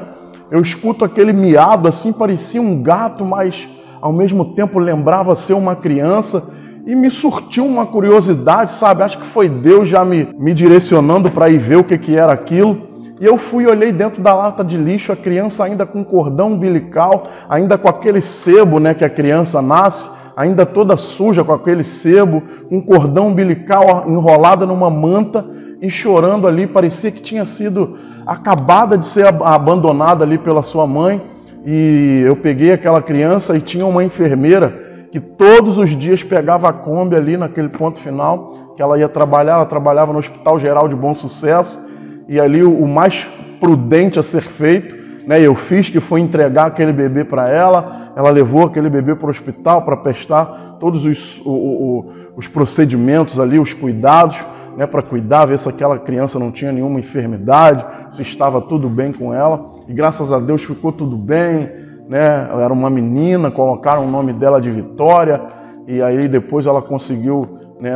eu 0.51 0.61
escuto 0.61 1.03
aquele 1.03 1.33
miado, 1.33 1.87
assim, 1.87 2.13
parecia 2.13 2.61
um 2.61 2.83
gato, 2.83 3.25
mas 3.25 3.67
ao 3.99 4.13
mesmo 4.13 4.53
tempo 4.53 4.77
lembrava 4.77 5.35
ser 5.35 5.53
uma 5.53 5.75
criança, 5.75 6.53
e 6.85 6.95
me 6.95 7.09
surtiu 7.09 7.65
uma 7.65 7.87
curiosidade, 7.87 8.71
sabe? 8.71 9.01
Acho 9.01 9.17
que 9.17 9.25
foi 9.25 9.49
Deus 9.49 9.89
já 9.89 10.05
me, 10.05 10.29
me 10.37 10.53
direcionando 10.53 11.31
para 11.31 11.49
ir 11.49 11.57
ver 11.57 11.77
o 11.77 11.83
que, 11.83 11.97
que 11.97 12.15
era 12.15 12.31
aquilo. 12.31 12.90
E 13.21 13.25
eu 13.25 13.37
fui 13.37 13.67
olhei 13.67 13.91
dentro 13.91 14.19
da 14.19 14.33
lata 14.33 14.63
de 14.63 14.75
lixo, 14.75 15.11
a 15.11 15.15
criança 15.15 15.63
ainda 15.63 15.85
com 15.85 16.03
cordão 16.03 16.53
umbilical, 16.53 17.21
ainda 17.47 17.77
com 17.77 17.87
aquele 17.87 18.19
sebo 18.19 18.79
né, 18.79 18.95
que 18.95 19.05
a 19.05 19.09
criança 19.11 19.61
nasce, 19.61 20.09
ainda 20.35 20.65
toda 20.65 20.97
suja 20.97 21.43
com 21.43 21.53
aquele 21.53 21.83
sebo, 21.83 22.41
um 22.71 22.81
cordão 22.81 23.27
umbilical 23.27 24.05
enrolada 24.07 24.65
numa 24.65 24.89
manta 24.89 25.45
e 25.79 25.87
chorando 25.87 26.47
ali, 26.47 26.65
parecia 26.65 27.11
que 27.11 27.21
tinha 27.21 27.45
sido 27.45 27.95
acabada 28.25 28.97
de 28.97 29.05
ser 29.05 29.27
abandonada 29.27 30.25
ali 30.25 30.39
pela 30.39 30.63
sua 30.63 30.87
mãe. 30.87 31.21
E 31.63 32.23
eu 32.25 32.35
peguei 32.35 32.71
aquela 32.71 33.03
criança 33.03 33.55
e 33.55 33.61
tinha 33.61 33.85
uma 33.85 34.03
enfermeira 34.03 35.05
que 35.11 35.19
todos 35.19 35.77
os 35.77 35.91
dias 35.91 36.23
pegava 36.23 36.69
a 36.69 36.73
Kombi 36.73 37.15
ali 37.15 37.37
naquele 37.37 37.69
ponto 37.69 37.99
final, 37.99 38.73
que 38.75 38.81
ela 38.81 38.97
ia 38.97 39.07
trabalhar, 39.07 39.57
ela 39.57 39.65
trabalhava 39.67 40.11
no 40.11 40.17
Hospital 40.17 40.59
Geral 40.59 40.87
de 40.87 40.95
Bom 40.95 41.13
Sucesso, 41.13 41.90
e 42.31 42.39
ali 42.39 42.63
o 42.63 42.87
mais 42.87 43.27
prudente 43.59 44.17
a 44.17 44.23
ser 44.23 44.41
feito 44.41 45.01
né, 45.25 45.39
eu 45.39 45.53
fiz 45.53 45.89
que 45.89 45.99
foi 45.99 46.19
entregar 46.19 46.67
aquele 46.67 46.91
bebê 46.91 47.23
para 47.23 47.49
ela, 47.49 48.11
ela 48.15 48.29
levou 48.29 48.65
aquele 48.65 48.89
bebê 48.89 49.15
para 49.15 49.27
o 49.27 49.29
hospital 49.29 49.83
para 49.83 49.95
prestar 49.97 50.77
todos 50.79 51.05
os, 51.05 51.39
o, 51.45 51.51
o, 51.51 52.11
os 52.35 52.47
procedimentos 52.47 53.39
ali, 53.39 53.59
os 53.59 53.73
cuidados, 53.73 54.37
né, 54.75 54.87
para 54.87 55.01
cuidar, 55.01 55.45
ver 55.45 55.59
se 55.59 55.69
aquela 55.69 55.99
criança 55.99 56.39
não 56.39 56.51
tinha 56.51 56.71
nenhuma 56.71 56.99
enfermidade, 56.99 57.85
se 58.11 58.21
estava 58.21 58.61
tudo 58.61 58.89
bem 58.89 59.11
com 59.11 59.33
ela. 59.33 59.69
E 59.87 59.93
graças 59.93 60.31
a 60.31 60.39
Deus 60.39 60.63
ficou 60.63 60.91
tudo 60.91 61.17
bem. 61.17 61.69
Né? 62.07 62.47
Ela 62.49 62.63
era 62.63 62.73
uma 62.73 62.89
menina, 62.89 63.51
colocaram 63.51 64.05
o 64.05 64.09
nome 64.09 64.33
dela 64.33 64.59
de 64.59 64.71
Vitória, 64.71 65.41
e 65.87 66.01
aí 66.01 66.27
depois 66.27 66.65
ela 66.65 66.81
conseguiu 66.81 67.59
né, 67.79 67.93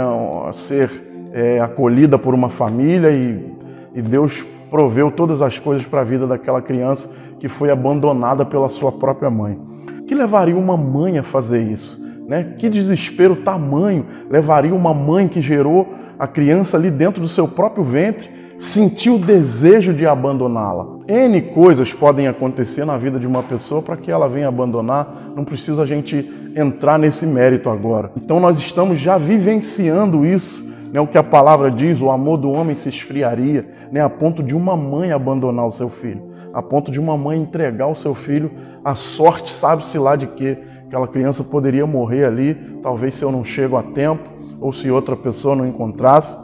ser 0.54 1.30
é, 1.34 1.60
acolhida 1.60 2.18
por 2.20 2.34
uma 2.34 2.50
família 2.50 3.10
e, 3.10 3.55
e 3.96 4.02
Deus 4.02 4.46
proveu 4.70 5.10
todas 5.10 5.42
as 5.42 5.58
coisas 5.58 5.86
para 5.86 6.02
a 6.02 6.04
vida 6.04 6.28
daquela 6.28 6.62
criança 6.62 7.10
que 7.40 7.48
foi 7.48 7.72
abandonada 7.72 8.46
pela 8.46 8.70
sua 8.70 8.92
própria 8.92 9.30
mãe. 9.30 9.58
que 10.06 10.14
levaria 10.14 10.56
uma 10.56 10.78
mãe 10.78 11.18
a 11.18 11.24
fazer 11.24 11.64
isso? 11.64 12.04
Né? 12.28 12.56
Que 12.58 12.70
desespero 12.70 13.38
tamanho 13.38 14.06
levaria 14.30 14.74
uma 14.74 14.94
mãe 14.94 15.28
que 15.28 15.42
gerou 15.42 15.94
a 16.20 16.28
criança 16.28 16.78
ali 16.78 16.92
dentro 16.92 17.22
do 17.22 17.28
seu 17.28 17.48
próprio 17.48 17.84
ventre, 17.84 18.30
sentiu 18.60 19.16
o 19.16 19.20
desejo 19.20 19.94
de 19.94 20.06
abandoná-la? 20.06 20.88
N 21.08 21.42
coisas 21.42 21.94
podem 21.94 22.28
acontecer 22.28 22.86
na 22.86 22.98
vida 22.98 23.20
de 23.20 23.28
uma 23.28 23.44
pessoa 23.44 23.82
para 23.82 23.98
que 23.98 24.12
ela 24.12 24.28
venha 24.28 24.48
abandonar, 24.48 25.34
não 25.36 25.44
precisa 25.44 25.84
a 25.84 25.86
gente 25.86 26.32
entrar 26.56 26.98
nesse 26.98 27.25
mérito 27.25 27.70
agora. 27.70 28.12
Então 28.16 28.40
nós 28.40 28.58
estamos 28.60 29.00
já 29.00 29.18
vivenciando 29.18 30.25
isso 30.25 30.66
né, 30.96 31.02
o 31.02 31.06
que 31.06 31.18
a 31.18 31.24
palavra 31.24 31.70
diz, 31.70 32.00
o 32.00 32.10
amor 32.10 32.38
do 32.38 32.50
homem 32.50 32.78
se 32.78 32.88
esfriaria, 32.88 33.68
né, 33.92 34.00
a 34.00 34.10
ponto 34.10 34.42
de 34.42 34.56
uma 34.56 34.78
mãe 34.78 35.12
abandonar 35.12 35.68
o 35.68 35.72
seu 35.72 35.90
filho, 35.90 36.32
a 36.54 36.62
ponto 36.62 36.90
de 36.90 37.02
uma 37.02 37.18
mãe 37.18 37.38
entregar 37.38 37.88
o 37.88 37.96
seu 37.96 38.16
filho 38.16 38.50
à 38.82 38.96
sorte, 38.96 39.52
sabe-se 39.52 39.98
lá 40.00 40.16
de 40.16 40.25
que 40.25 40.58
aquela 40.88 41.06
criança 41.06 41.44
poderia 41.44 41.86
morrer 41.86 42.24
ali, 42.24 42.56
talvez 42.82 43.14
se 43.14 43.25
eu 43.25 43.30
não 43.30 43.44
chego 43.44 43.75
a 43.75 43.84
tempo, 43.84 44.24
ou 44.62 44.72
se 44.72 44.90
outra 44.90 45.18
pessoa 45.18 45.54
não 45.54 45.68
encontrasse. 45.68 46.38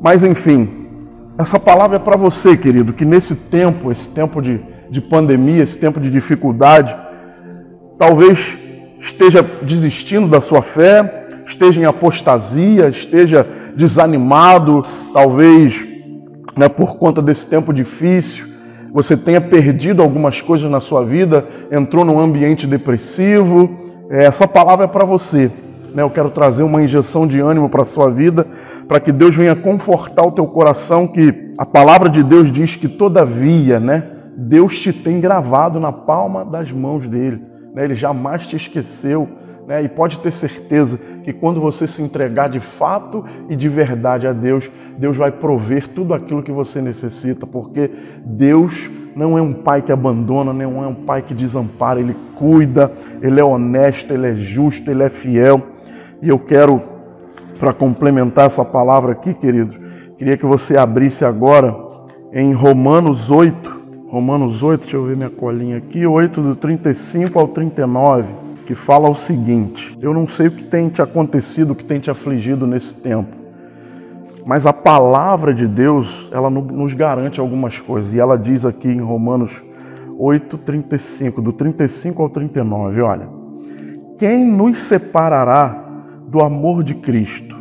Mas 0.00 0.24
enfim, 0.24 0.88
essa 1.38 1.60
palavra 1.60 1.98
é 1.98 2.00
para 2.00 2.16
você, 2.16 2.56
querido, 2.56 2.92
que 2.92 3.04
nesse 3.04 3.36
tempo, 3.36 3.92
esse 3.92 4.08
tempo 4.08 4.42
de, 4.42 4.60
de 4.90 5.00
pandemia, 5.00 5.62
esse 5.62 5.78
tempo 5.78 6.00
de 6.00 6.10
dificuldade, 6.10 6.96
talvez 7.96 8.58
esteja 8.98 9.40
desistindo 9.62 10.26
da 10.26 10.40
sua 10.40 10.62
fé, 10.62 11.21
esteja 11.52 11.80
em 11.80 11.84
apostasia, 11.84 12.88
esteja 12.88 13.46
desanimado, 13.76 14.84
talvez 15.12 15.86
né, 16.56 16.68
por 16.68 16.96
conta 16.96 17.22
desse 17.22 17.46
tempo 17.46 17.72
difícil, 17.72 18.46
você 18.92 19.16
tenha 19.16 19.40
perdido 19.40 20.02
algumas 20.02 20.42
coisas 20.42 20.70
na 20.70 20.80
sua 20.80 21.02
vida, 21.02 21.46
entrou 21.70 22.04
num 22.04 22.20
ambiente 22.20 22.66
depressivo. 22.66 23.70
É, 24.10 24.24
essa 24.24 24.46
palavra 24.46 24.84
é 24.84 24.88
para 24.88 25.04
você. 25.04 25.50
Né? 25.94 26.02
Eu 26.02 26.10
quero 26.10 26.28
trazer 26.28 26.62
uma 26.62 26.82
injeção 26.82 27.26
de 27.26 27.40
ânimo 27.40 27.70
para 27.70 27.82
a 27.82 27.86
sua 27.86 28.10
vida, 28.10 28.46
para 28.86 29.00
que 29.00 29.10
Deus 29.10 29.34
venha 29.34 29.56
confortar 29.56 30.26
o 30.26 30.32
teu 30.32 30.46
coração, 30.46 31.06
que 31.06 31.52
a 31.56 31.64
palavra 31.64 32.10
de 32.10 32.22
Deus 32.22 32.52
diz 32.52 32.76
que 32.76 32.86
todavia, 32.86 33.80
né, 33.80 34.04
Deus 34.36 34.78
te 34.78 34.92
tem 34.92 35.20
gravado 35.20 35.80
na 35.80 35.92
palma 35.92 36.44
das 36.44 36.70
mãos 36.70 37.08
dele. 37.08 37.40
Né? 37.74 37.84
Ele 37.84 37.94
jamais 37.94 38.46
te 38.46 38.56
esqueceu. 38.56 39.26
Né? 39.72 39.84
E 39.84 39.88
pode 39.88 40.20
ter 40.20 40.30
certeza 40.30 40.98
que 41.24 41.32
quando 41.32 41.58
você 41.58 41.86
se 41.86 42.02
entregar 42.02 42.46
de 42.50 42.60
fato 42.60 43.24
e 43.48 43.56
de 43.56 43.70
verdade 43.70 44.26
a 44.26 44.32
Deus, 44.34 44.70
Deus 44.98 45.16
vai 45.16 45.32
prover 45.32 45.88
tudo 45.88 46.12
aquilo 46.12 46.42
que 46.42 46.52
você 46.52 46.82
necessita, 46.82 47.46
porque 47.46 47.90
Deus 48.22 48.90
não 49.16 49.38
é 49.38 49.40
um 49.40 49.54
pai 49.54 49.80
que 49.80 49.90
abandona, 49.90 50.52
não 50.52 50.84
é 50.84 50.86
um 50.86 50.94
pai 50.94 51.22
que 51.22 51.32
desampara, 51.32 52.00
ele 52.00 52.14
cuida, 52.34 52.92
ele 53.22 53.40
é 53.40 53.44
honesto, 53.44 54.12
ele 54.12 54.26
é 54.26 54.34
justo, 54.34 54.90
ele 54.90 55.04
é 55.04 55.08
fiel. 55.08 55.62
E 56.20 56.28
eu 56.28 56.38
quero, 56.38 56.82
para 57.58 57.72
complementar 57.72 58.48
essa 58.48 58.66
palavra 58.66 59.12
aqui, 59.12 59.32
queridos, 59.32 59.74
queria 60.18 60.36
que 60.36 60.44
você 60.44 60.76
abrisse 60.76 61.24
agora 61.24 61.74
em 62.30 62.52
Romanos 62.52 63.30
8, 63.30 63.80
Romanos 64.10 64.62
8, 64.62 64.82
deixa 64.82 64.98
eu 64.98 65.06
ver 65.06 65.16
minha 65.16 65.30
colinha 65.30 65.78
aqui, 65.78 66.06
8 66.06 66.42
do 66.42 66.54
35 66.54 67.38
ao 67.38 67.48
39 67.48 68.51
que 68.62 68.74
fala 68.74 69.08
o 69.08 69.14
seguinte: 69.14 69.96
Eu 70.00 70.12
não 70.14 70.26
sei 70.26 70.48
o 70.48 70.52
que 70.52 70.64
tem 70.64 70.88
te 70.88 71.02
acontecido, 71.02 71.72
o 71.72 71.74
que 71.74 71.84
tem 71.84 72.00
te 72.00 72.10
afligido 72.10 72.66
nesse 72.66 72.94
tempo, 72.94 73.36
mas 74.44 74.66
a 74.66 74.72
palavra 74.72 75.52
de 75.52 75.66
Deus, 75.66 76.28
ela 76.32 76.50
nos 76.50 76.94
garante 76.94 77.40
algumas 77.40 77.78
coisas. 77.78 78.12
E 78.12 78.20
ela 78.20 78.36
diz 78.36 78.64
aqui 78.64 78.88
em 78.88 79.00
Romanos 79.00 79.62
8:35, 80.18 81.40
do 81.40 81.52
35 81.52 82.22
ao 82.22 82.28
39, 82.28 83.00
olha: 83.00 83.28
Quem 84.18 84.44
nos 84.44 84.78
separará 84.78 85.84
do 86.26 86.42
amor 86.42 86.82
de 86.82 86.94
Cristo? 86.94 87.56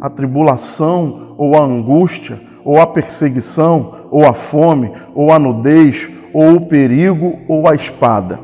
A 0.00 0.10
tribulação 0.10 1.34
ou 1.38 1.56
a 1.56 1.62
angústia 1.62 2.40
ou 2.64 2.80
a 2.80 2.86
perseguição 2.86 4.02
ou 4.10 4.26
a 4.26 4.34
fome, 4.34 4.92
ou 5.14 5.32
a 5.32 5.38
nudez, 5.38 6.08
ou 6.34 6.56
o 6.56 6.66
perigo, 6.66 7.38
ou 7.48 7.66
a 7.66 7.74
espada. 7.74 8.38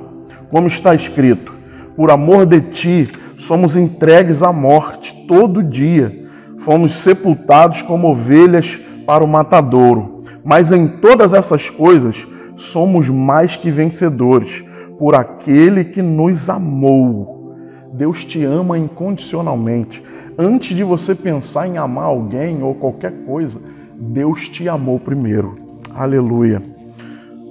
Como 0.51 0.67
está 0.67 0.95
escrito: 0.95 1.55
Por 1.99 2.13
amor 2.13 2.47
de 2.47 2.61
ti 2.61 3.11
somos 3.37 3.75
entregues 3.75 4.41
à 4.41 4.53
morte 4.53 5.13
todo 5.27 5.65
dia, 5.65 6.29
fomos 6.59 6.93
sepultados 6.93 7.83
como 7.83 8.13
ovelhas 8.13 8.79
para 9.05 9.25
o 9.25 9.27
matadouro. 9.27 10.23
Mas 10.45 10.71
em 10.71 10.87
todas 10.87 11.33
essas 11.33 11.69
coisas 11.69 12.25
somos 12.55 13.09
mais 13.09 13.57
que 13.57 13.69
vencedores 13.69 14.65
por 14.97 15.17
aquele 15.17 15.87
que 15.87 16.01
nos 16.01 16.49
amou. 16.49 17.57
Deus 17.93 18.25
te 18.25 18.45
ama 18.45 18.79
incondicionalmente. 18.79 20.01
Antes 20.39 20.77
de 20.77 20.85
você 20.85 21.17
pensar 21.17 21.67
em 21.67 21.79
amar 21.79 22.05
alguém 22.05 22.63
ou 22.63 22.77
qualquer 22.77 23.25
coisa, 23.27 23.61
Deus 23.99 24.49
te 24.49 24.69
amou 24.69 25.01
primeiro. 25.01 25.59
Aleluia. 25.93 26.63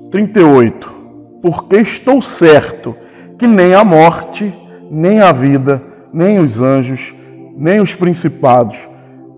38. 0.09 0.89
Porque 1.41 1.75
estou 1.75 2.21
certo 2.21 2.95
que 3.37 3.47
nem 3.47 3.73
a 3.73 3.83
morte, 3.83 4.53
nem 4.89 5.19
a 5.19 5.31
vida, 5.31 5.81
nem 6.11 6.39
os 6.39 6.61
anjos, 6.61 7.13
nem 7.55 7.79
os 7.79 7.93
principados, 7.93 8.77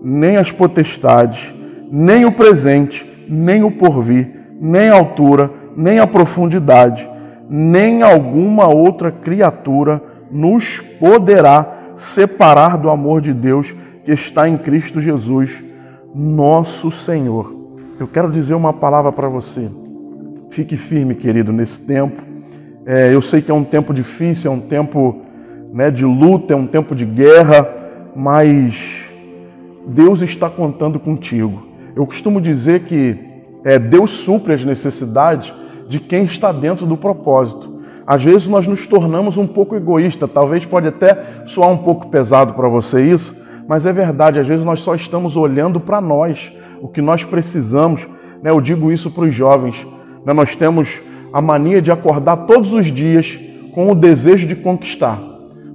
nem 0.02 0.36
as 0.36 0.50
potestades, 0.50 1.54
nem 1.90 2.24
o 2.24 2.32
presente, 2.32 3.06
nem 3.28 3.62
o 3.62 3.70
porvir, 3.70 4.30
nem 4.60 4.88
a 4.88 4.94
altura, 4.94 5.50
nem 5.76 5.98
a 5.98 6.06
profundidade, 6.06 7.08
nem 7.48 8.02
alguma 8.02 8.68
outra 8.68 9.10
criatura 9.10 10.02
nos 10.30 10.80
poderá 10.98 11.94
separar 11.96 12.78
do 12.78 12.88
amor 12.88 13.20
de 13.20 13.32
Deus 13.32 13.74
que 14.04 14.12
está 14.12 14.48
em 14.48 14.56
Cristo 14.56 15.00
Jesus, 15.00 15.62
nosso 16.14 16.90
Senhor. 16.90 17.54
Eu 17.98 18.06
quero 18.06 18.30
dizer 18.30 18.54
uma 18.54 18.72
palavra 18.72 19.12
para 19.12 19.28
você. 19.28 19.70
Fique 20.50 20.76
firme, 20.76 21.14
querido, 21.14 21.52
nesse 21.52 21.80
tempo. 21.86 22.29
É, 22.92 23.14
eu 23.14 23.22
sei 23.22 23.40
que 23.40 23.52
é 23.52 23.54
um 23.54 23.62
tempo 23.62 23.94
difícil, 23.94 24.50
é 24.50 24.52
um 24.52 24.58
tempo 24.58 25.22
né, 25.72 25.92
de 25.92 26.04
luta, 26.04 26.54
é 26.54 26.56
um 26.56 26.66
tempo 26.66 26.92
de 26.92 27.04
guerra, 27.04 27.72
mas 28.16 29.04
Deus 29.86 30.22
está 30.22 30.50
contando 30.50 30.98
contigo. 30.98 31.68
Eu 31.94 32.04
costumo 32.04 32.40
dizer 32.40 32.80
que 32.80 33.16
é, 33.62 33.78
Deus 33.78 34.10
supre 34.10 34.54
as 34.54 34.64
necessidades 34.64 35.54
de 35.88 36.00
quem 36.00 36.24
está 36.24 36.50
dentro 36.50 36.84
do 36.84 36.96
propósito. 36.96 37.80
Às 38.04 38.24
vezes 38.24 38.48
nós 38.48 38.66
nos 38.66 38.88
tornamos 38.88 39.36
um 39.36 39.46
pouco 39.46 39.76
egoísta, 39.76 40.26
talvez 40.26 40.66
pode 40.66 40.88
até 40.88 41.16
soar 41.46 41.70
um 41.70 41.78
pouco 41.78 42.08
pesado 42.08 42.54
para 42.54 42.68
você 42.68 43.00
isso, 43.02 43.36
mas 43.68 43.86
é 43.86 43.92
verdade, 43.92 44.40
às 44.40 44.48
vezes 44.48 44.64
nós 44.64 44.80
só 44.80 44.96
estamos 44.96 45.36
olhando 45.36 45.78
para 45.78 46.00
nós, 46.00 46.52
o 46.82 46.88
que 46.88 47.00
nós 47.00 47.22
precisamos. 47.22 48.08
Né? 48.42 48.50
Eu 48.50 48.60
digo 48.60 48.90
isso 48.90 49.12
para 49.12 49.26
os 49.26 49.32
jovens. 49.32 49.86
Né? 50.26 50.32
Nós 50.32 50.56
temos 50.56 51.00
a 51.32 51.40
mania 51.40 51.80
de 51.80 51.90
acordar 51.90 52.46
todos 52.46 52.72
os 52.72 52.86
dias 52.86 53.38
com 53.72 53.90
o 53.90 53.94
desejo 53.94 54.46
de 54.46 54.56
conquistar. 54.56 55.20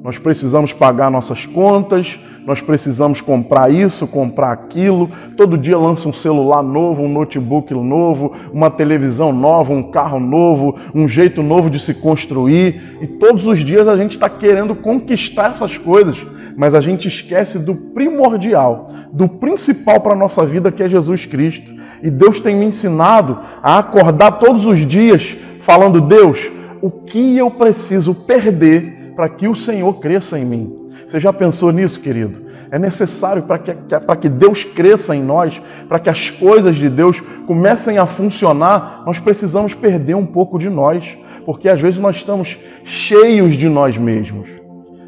Nós 0.04 0.18
precisamos 0.18 0.72
pagar 0.74 1.10
nossas 1.10 1.46
contas, 1.46 2.20
nós 2.46 2.62
precisamos 2.62 3.22
comprar 3.22 3.72
isso, 3.72 4.06
comprar 4.06 4.52
aquilo. 4.52 5.10
Todo 5.36 5.58
dia 5.58 5.78
lança 5.78 6.08
um 6.08 6.14
celular 6.14 6.62
novo, 6.62 7.02
um 7.02 7.12
notebook 7.12 7.74
novo, 7.74 8.34
uma 8.54 8.70
televisão 8.70 9.34
nova, 9.34 9.74
um 9.74 9.84
carro 9.84 10.20
novo, 10.20 10.76
um 10.94 11.08
jeito 11.08 11.42
novo 11.42 11.70
de 11.70 11.80
se 11.80 11.94
construir. 11.94 13.00
E 13.02 13.08
todos 13.08 13.48
os 13.48 13.60
dias 13.60 13.88
a 13.88 13.98
gente 13.98 14.12
está 14.12 14.30
querendo 14.30 14.76
conquistar 14.76 15.50
essas 15.50 15.76
coisas, 15.76 16.26
mas 16.56 16.76
a 16.76 16.82
gente 16.82 17.08
esquece 17.08 17.58
do 17.58 17.76
primordial, 17.76 18.92
do 19.12 19.28
principal 19.28 20.00
para 20.00 20.14
a 20.14 20.18
nossa 20.18 20.46
vida, 20.46 20.72
que 20.72 20.84
é 20.84 20.88
Jesus 20.88 21.26
Cristo. 21.26 21.74
E 22.04 22.12
Deus 22.12 22.40
tem 22.40 22.56
me 22.56 22.66
ensinado 22.66 23.40
a 23.64 23.80
acordar 23.80 24.34
todos 24.34 24.68
os 24.68 24.86
dias 24.86 25.36
falando: 25.60 26.00
Deus, 26.00 26.52
o 26.80 26.92
que 26.92 27.36
eu 27.36 27.50
preciso 27.50 28.14
perder 28.14 28.95
para 29.16 29.30
que 29.30 29.48
o 29.48 29.56
Senhor 29.56 29.94
cresça 30.00 30.38
em 30.38 30.46
mim? 30.46 30.90
Você 31.08 31.20
já 31.20 31.32
pensou 31.32 31.72
nisso, 31.72 32.00
querido? 32.00 32.46
É 32.72 32.80
necessário 32.80 33.44
para 33.44 33.60
que, 33.60 33.74
para 33.74 34.16
que 34.16 34.28
Deus 34.28 34.64
cresça 34.64 35.16
em 35.16 35.22
nós, 35.22 35.62
para 35.88 36.00
que 36.00 36.10
as 36.10 36.30
coisas 36.30 36.76
de 36.76 36.90
Deus 36.90 37.22
comecem 37.46 37.98
a 37.98 38.06
funcionar, 38.06 39.04
nós 39.06 39.20
precisamos 39.20 39.74
perder 39.74 40.16
um 40.16 40.26
pouco 40.26 40.58
de 40.58 40.70
nós, 40.70 41.18
porque 41.46 41.70
às 41.70 41.80
vezes 41.80 42.00
nós 42.00 42.18
estamos 42.18 42.58
cheios 42.84 43.56
de 43.56 43.70
nós 43.70 43.98
mesmos. 43.98 44.50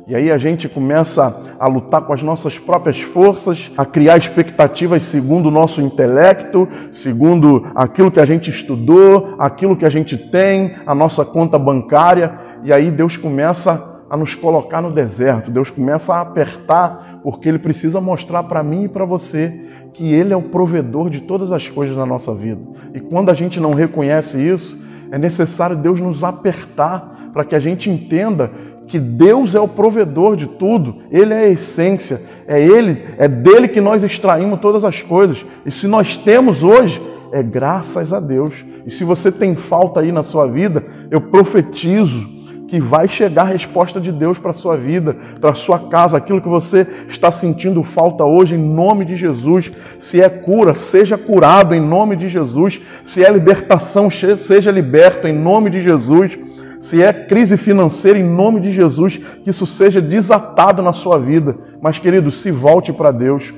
E 0.07 0.15
aí 0.15 0.31
a 0.31 0.37
gente 0.37 0.69
começa 0.69 1.37
a 1.59 1.67
lutar 1.67 2.01
com 2.03 2.13
as 2.13 2.23
nossas 2.23 2.57
próprias 2.57 3.01
forças, 3.01 3.69
a 3.77 3.85
criar 3.85 4.15
expectativas 4.15 5.03
segundo 5.03 5.47
o 5.47 5.51
nosso 5.51 5.81
intelecto, 5.81 6.65
segundo 6.93 7.67
aquilo 7.75 8.09
que 8.09 8.19
a 8.21 8.25
gente 8.25 8.49
estudou, 8.49 9.35
aquilo 9.37 9.75
que 9.75 9.85
a 9.85 9.89
gente 9.89 10.15
tem, 10.15 10.75
a 10.85 10.95
nossa 10.95 11.25
conta 11.25 11.59
bancária, 11.59 12.39
e 12.63 12.71
aí 12.71 12.89
Deus 12.89 13.17
começa 13.17 13.96
a 14.09 14.15
nos 14.15 14.35
colocar 14.35 14.81
no 14.81 14.91
deserto, 14.91 15.51
Deus 15.51 15.69
começa 15.69 16.13
a 16.13 16.21
apertar, 16.21 17.19
porque 17.23 17.49
Ele 17.49 17.59
precisa 17.59 17.99
mostrar 17.99 18.43
para 18.43 18.63
mim 18.63 18.83
e 18.83 18.87
para 18.87 19.05
você 19.05 19.65
que 19.93 20.13
Ele 20.13 20.33
é 20.33 20.37
o 20.37 20.41
provedor 20.41 21.09
de 21.09 21.21
todas 21.21 21.51
as 21.51 21.69
coisas 21.69 21.95
na 21.95 22.05
nossa 22.05 22.33
vida. 22.33 22.61
E 22.93 22.99
quando 22.99 23.29
a 23.29 23.33
gente 23.33 23.59
não 23.59 23.73
reconhece 23.73 24.39
isso, 24.39 24.79
é 25.11 25.17
necessário 25.17 25.75
Deus 25.75 25.99
nos 25.99 26.23
apertar 26.23 27.29
para 27.33 27.43
que 27.43 27.55
a 27.55 27.59
gente 27.59 27.89
entenda 27.89 28.51
que 28.87 28.99
Deus 28.99 29.53
é 29.53 29.59
o 29.59 29.67
provedor 29.67 30.37
de 30.37 30.47
tudo, 30.47 30.97
Ele 31.11 31.33
é 31.33 31.39
a 31.39 31.49
essência, 31.49 32.21
é 32.47 32.61
Ele, 32.61 33.03
é 33.17 33.27
dele 33.27 33.67
que 33.67 33.81
nós 33.81 34.03
extraímos 34.03 34.59
todas 34.59 34.85
as 34.85 35.01
coisas. 35.01 35.45
E 35.65 35.71
se 35.71 35.87
nós 35.87 36.15
temos 36.15 36.63
hoje, 36.63 37.01
é 37.31 37.43
graças 37.43 38.13
a 38.13 38.19
Deus. 38.19 38.65
E 38.85 38.91
se 38.91 39.03
você 39.03 39.31
tem 39.31 39.55
falta 39.55 39.99
aí 39.99 40.11
na 40.11 40.23
sua 40.23 40.47
vida, 40.47 40.85
eu 41.11 41.19
profetizo 41.19 42.36
que 42.67 42.79
vai 42.79 43.07
chegar 43.07 43.43
a 43.43 43.51
resposta 43.51 43.99
de 43.99 44.11
Deus 44.11 44.37
para 44.37 44.51
a 44.51 44.53
sua 44.53 44.75
vida, 44.75 45.15
para 45.39 45.51
a 45.51 45.55
sua 45.55 45.79
casa, 45.79 46.17
aquilo 46.17 46.41
que 46.41 46.49
você 46.49 46.85
está 47.07 47.31
sentindo 47.31 47.81
falta 47.81 48.25
hoje, 48.25 48.55
em 48.55 48.59
nome 48.59 49.05
de 49.05 49.15
Jesus. 49.15 49.71
Se 49.99 50.21
é 50.21 50.29
cura, 50.29 50.73
seja 50.73 51.17
curado 51.17 51.73
em 51.73 51.79
nome 51.79 52.15
de 52.15 52.27
Jesus. 52.27 52.81
Se 53.03 53.23
é 53.23 53.31
libertação, 53.31 54.09
seja 54.11 54.69
liberto 54.69 55.27
em 55.27 55.33
nome 55.33 55.69
de 55.69 55.81
Jesus. 55.81 56.37
Se 56.81 57.01
é 57.01 57.11
crise 57.11 57.57
financeira, 57.57 58.19
em 58.19 58.23
nome 58.23 58.59
de 58.59 58.71
Jesus, 58.71 59.17
que 59.43 59.49
isso 59.49 59.65
seja 59.65 60.01
desatado 60.01 60.81
na 60.81 60.93
sua 60.93 61.17
vida. 61.17 61.55
Mas, 61.81 61.97
querido, 61.97 62.31
se 62.31 62.51
volte 62.51 62.91
para 62.91 63.11
Deus. 63.11 63.53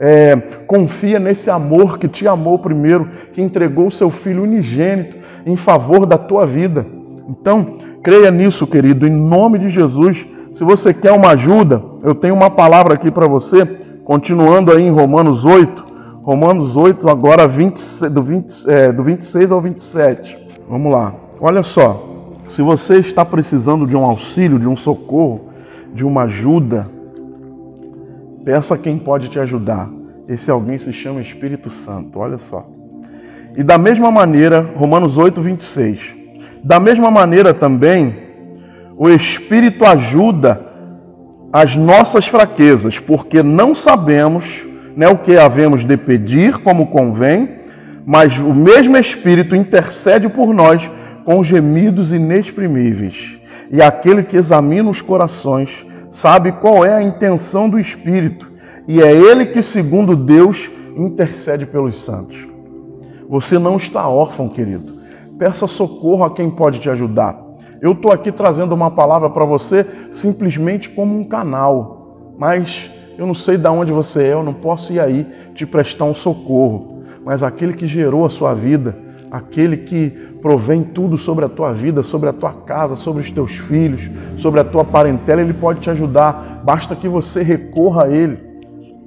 É, 0.00 0.36
confia 0.66 1.18
nesse 1.18 1.50
amor 1.50 1.98
que 1.98 2.06
te 2.06 2.26
amou 2.26 2.58
primeiro, 2.58 3.10
que 3.32 3.42
entregou 3.42 3.88
o 3.88 3.92
seu 3.92 4.10
filho 4.10 4.44
unigênito 4.44 5.16
em 5.44 5.56
favor 5.56 6.06
da 6.06 6.16
tua 6.16 6.46
vida. 6.46 6.86
Então, 7.28 7.74
Creia 8.02 8.30
nisso, 8.30 8.66
querido, 8.66 9.06
em 9.06 9.10
nome 9.10 9.58
de 9.58 9.68
Jesus. 9.68 10.26
Se 10.52 10.64
você 10.64 10.94
quer 10.94 11.12
uma 11.12 11.30
ajuda, 11.30 11.82
eu 12.02 12.14
tenho 12.14 12.34
uma 12.34 12.50
palavra 12.50 12.94
aqui 12.94 13.10
para 13.10 13.26
você, 13.26 13.66
continuando 14.04 14.72
aí 14.72 14.84
em 14.84 14.90
Romanos 14.90 15.44
8, 15.44 15.86
Romanos 16.22 16.76
8, 16.76 17.08
agora 17.08 17.46
20, 17.46 18.08
do, 18.10 18.22
20, 18.22 18.70
é, 18.70 18.92
do 18.92 19.02
26 19.02 19.50
ao 19.50 19.60
27. 19.60 20.38
Vamos 20.68 20.92
lá. 20.92 21.14
Olha 21.40 21.62
só, 21.62 22.06
se 22.48 22.62
você 22.62 22.96
está 22.96 23.24
precisando 23.24 23.86
de 23.86 23.96
um 23.96 24.04
auxílio, 24.04 24.58
de 24.58 24.68
um 24.68 24.76
socorro, 24.76 25.48
de 25.94 26.04
uma 26.04 26.22
ajuda, 26.22 26.90
peça 28.44 28.76
quem 28.76 28.98
pode 28.98 29.28
te 29.28 29.38
ajudar. 29.38 29.90
Esse 30.28 30.50
alguém 30.50 30.78
se 30.78 30.92
chama 30.92 31.20
Espírito 31.20 31.70
Santo, 31.70 32.18
olha 32.18 32.38
só. 32.38 32.66
E 33.56 33.62
da 33.62 33.78
mesma 33.78 34.10
maneira, 34.10 34.60
Romanos 34.76 35.16
8, 35.16 35.40
26. 35.40 36.17
Da 36.62 36.80
mesma 36.80 37.10
maneira 37.10 37.54
também, 37.54 38.16
o 38.96 39.08
Espírito 39.08 39.84
ajuda 39.84 40.66
as 41.52 41.76
nossas 41.76 42.26
fraquezas, 42.26 42.98
porque 42.98 43.42
não 43.42 43.74
sabemos 43.74 44.66
né, 44.96 45.08
o 45.08 45.16
que 45.16 45.36
havemos 45.36 45.84
de 45.84 45.96
pedir 45.96 46.58
como 46.58 46.88
convém, 46.88 47.58
mas 48.04 48.38
o 48.38 48.52
mesmo 48.54 48.96
Espírito 48.96 49.54
intercede 49.54 50.28
por 50.28 50.52
nós 50.52 50.90
com 51.24 51.44
gemidos 51.44 52.12
inexprimíveis. 52.12 53.38
E 53.70 53.80
aquele 53.80 54.22
que 54.22 54.36
examina 54.36 54.90
os 54.90 55.00
corações 55.00 55.86
sabe 56.10 56.52
qual 56.52 56.84
é 56.84 56.94
a 56.94 57.02
intenção 57.02 57.68
do 57.68 57.78
Espírito, 57.78 58.50
e 58.88 59.00
é 59.00 59.12
ele 59.12 59.46
que, 59.46 59.62
segundo 59.62 60.16
Deus, 60.16 60.70
intercede 60.96 61.66
pelos 61.66 62.02
santos. 62.02 62.48
Você 63.28 63.58
não 63.58 63.76
está 63.76 64.08
órfão, 64.08 64.48
querido. 64.48 64.97
Peça 65.38 65.66
socorro 65.66 66.24
a 66.24 66.30
quem 66.30 66.50
pode 66.50 66.80
te 66.80 66.90
ajudar. 66.90 67.40
Eu 67.80 67.92
estou 67.92 68.10
aqui 68.10 68.32
trazendo 68.32 68.74
uma 68.74 68.90
palavra 68.90 69.30
para 69.30 69.44
você 69.44 69.86
simplesmente 70.10 70.90
como 70.90 71.16
um 71.16 71.22
canal, 71.22 72.34
mas 72.36 72.90
eu 73.16 73.26
não 73.26 73.34
sei 73.34 73.56
de 73.56 73.68
onde 73.68 73.92
você 73.92 74.24
é, 74.24 74.32
eu 74.32 74.42
não 74.42 74.52
posso 74.52 74.92
ir 74.92 75.00
aí 75.00 75.26
te 75.54 75.64
prestar 75.64 76.04
um 76.04 76.14
socorro. 76.14 77.02
Mas 77.24 77.42
aquele 77.42 77.72
que 77.72 77.86
gerou 77.86 78.24
a 78.24 78.30
sua 78.30 78.52
vida, 78.52 78.96
aquele 79.30 79.76
que 79.76 80.10
provém 80.42 80.82
tudo 80.82 81.16
sobre 81.16 81.44
a 81.44 81.48
tua 81.48 81.72
vida, 81.72 82.02
sobre 82.02 82.28
a 82.28 82.32
tua 82.32 82.52
casa, 82.52 82.96
sobre 82.96 83.22
os 83.22 83.30
teus 83.30 83.56
filhos, 83.56 84.10
sobre 84.36 84.60
a 84.60 84.64
tua 84.64 84.84
parentela, 84.84 85.40
ele 85.40 85.52
pode 85.52 85.80
te 85.80 85.90
ajudar. 85.90 86.62
Basta 86.64 86.96
que 86.96 87.08
você 87.08 87.42
recorra 87.42 88.04
a 88.04 88.08
ele. 88.08 88.38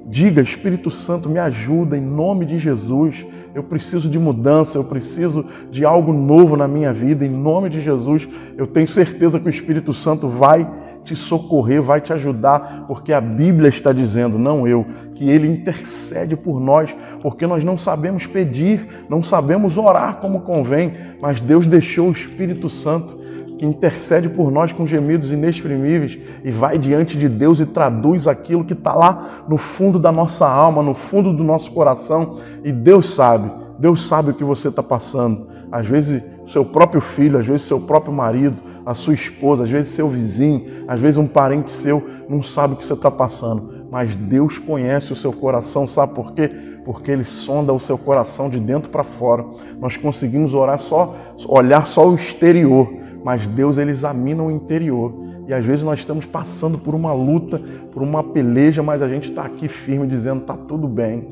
Diga, 0.05 0.41
Espírito 0.41 0.91
Santo, 0.91 1.29
me 1.29 1.39
ajuda 1.39 1.97
em 1.97 2.01
nome 2.01 2.45
de 2.45 2.57
Jesus. 2.57 3.25
Eu 3.53 3.63
preciso 3.63 4.09
de 4.09 4.17
mudança, 4.17 4.77
eu 4.77 4.83
preciso 4.83 5.45
de 5.69 5.85
algo 5.85 6.13
novo 6.13 6.55
na 6.55 6.67
minha 6.67 6.93
vida. 6.93 7.25
Em 7.25 7.29
nome 7.29 7.69
de 7.69 7.81
Jesus, 7.81 8.27
eu 8.57 8.65
tenho 8.65 8.87
certeza 8.87 9.39
que 9.39 9.47
o 9.47 9.49
Espírito 9.49 9.93
Santo 9.93 10.27
vai 10.27 10.69
te 11.03 11.15
socorrer, 11.15 11.81
vai 11.81 11.99
te 11.99 12.13
ajudar, 12.13 12.85
porque 12.87 13.11
a 13.11 13.19
Bíblia 13.19 13.69
está 13.69 13.91
dizendo, 13.91 14.37
não 14.37 14.67
eu, 14.67 14.85
que 15.15 15.29
ele 15.29 15.47
intercede 15.47 16.35
por 16.35 16.59
nós, 16.59 16.95
porque 17.21 17.47
nós 17.47 17.63
não 17.63 17.77
sabemos 17.77 18.27
pedir, 18.27 18.87
não 19.09 19.23
sabemos 19.23 19.77
orar 19.77 20.17
como 20.17 20.41
convém, 20.41 20.93
mas 21.19 21.41
Deus 21.41 21.65
deixou 21.65 22.09
o 22.09 22.11
Espírito 22.11 22.69
Santo 22.69 23.20
que 23.61 23.65
intercede 23.67 24.27
por 24.27 24.49
nós 24.49 24.73
com 24.73 24.87
gemidos 24.87 25.31
inexprimíveis 25.31 26.17
e 26.43 26.49
vai 26.49 26.79
diante 26.79 27.15
de 27.15 27.29
Deus 27.29 27.59
e 27.59 27.65
traduz 27.67 28.27
aquilo 28.27 28.65
que 28.65 28.73
está 28.73 28.95
lá 28.95 29.45
no 29.47 29.55
fundo 29.55 29.99
da 29.99 30.11
nossa 30.11 30.47
alma, 30.47 30.81
no 30.81 30.95
fundo 30.95 31.31
do 31.31 31.43
nosso 31.43 31.69
coração. 31.71 32.37
E 32.63 32.71
Deus 32.71 33.13
sabe, 33.13 33.51
Deus 33.77 34.03
sabe 34.07 34.31
o 34.31 34.33
que 34.33 34.43
você 34.43 34.69
está 34.69 34.81
passando. 34.81 35.45
Às 35.71 35.87
vezes, 35.87 36.23
seu 36.47 36.65
próprio 36.65 37.01
filho, 37.01 37.37
às 37.37 37.45
vezes, 37.45 37.61
seu 37.67 37.79
próprio 37.79 38.11
marido, 38.11 38.55
a 38.83 38.95
sua 38.95 39.13
esposa, 39.13 39.65
às 39.65 39.69
vezes, 39.69 39.93
seu 39.93 40.09
vizinho, 40.09 40.65
às 40.87 40.99
vezes, 40.99 41.19
um 41.19 41.27
parente 41.27 41.71
seu 41.71 42.03
não 42.27 42.41
sabe 42.41 42.73
o 42.73 42.77
que 42.77 42.83
você 42.83 42.93
está 42.93 43.11
passando. 43.11 43.85
Mas 43.91 44.15
Deus 44.15 44.57
conhece 44.57 45.13
o 45.13 45.15
seu 45.15 45.31
coração, 45.31 45.85
sabe 45.85 46.15
por 46.15 46.33
quê? 46.33 46.49
Porque 46.83 47.11
Ele 47.11 47.23
sonda 47.23 47.71
o 47.71 47.79
seu 47.79 47.95
coração 47.95 48.49
de 48.49 48.59
dentro 48.59 48.89
para 48.89 49.03
fora. 49.03 49.45
Nós 49.79 49.97
conseguimos 49.97 50.55
orar 50.55 50.79
só, 50.79 51.15
olhar 51.47 51.85
só 51.85 52.09
o 52.09 52.15
exterior, 52.15 53.00
mas 53.23 53.47
Deus 53.47 53.77
ele 53.77 53.91
examina 53.91 54.43
o 54.43 54.51
interior. 54.51 55.13
E 55.47 55.53
às 55.53 55.65
vezes 55.65 55.83
nós 55.83 55.99
estamos 55.99 56.25
passando 56.25 56.77
por 56.77 56.95
uma 56.95 57.13
luta, 57.13 57.61
por 57.91 58.01
uma 58.01 58.23
peleja, 58.23 58.81
mas 58.81 59.01
a 59.01 59.07
gente 59.07 59.29
está 59.29 59.43
aqui 59.43 59.67
firme 59.67 60.07
dizendo 60.07 60.41
está 60.41 60.55
tudo 60.55 60.87
bem. 60.87 61.27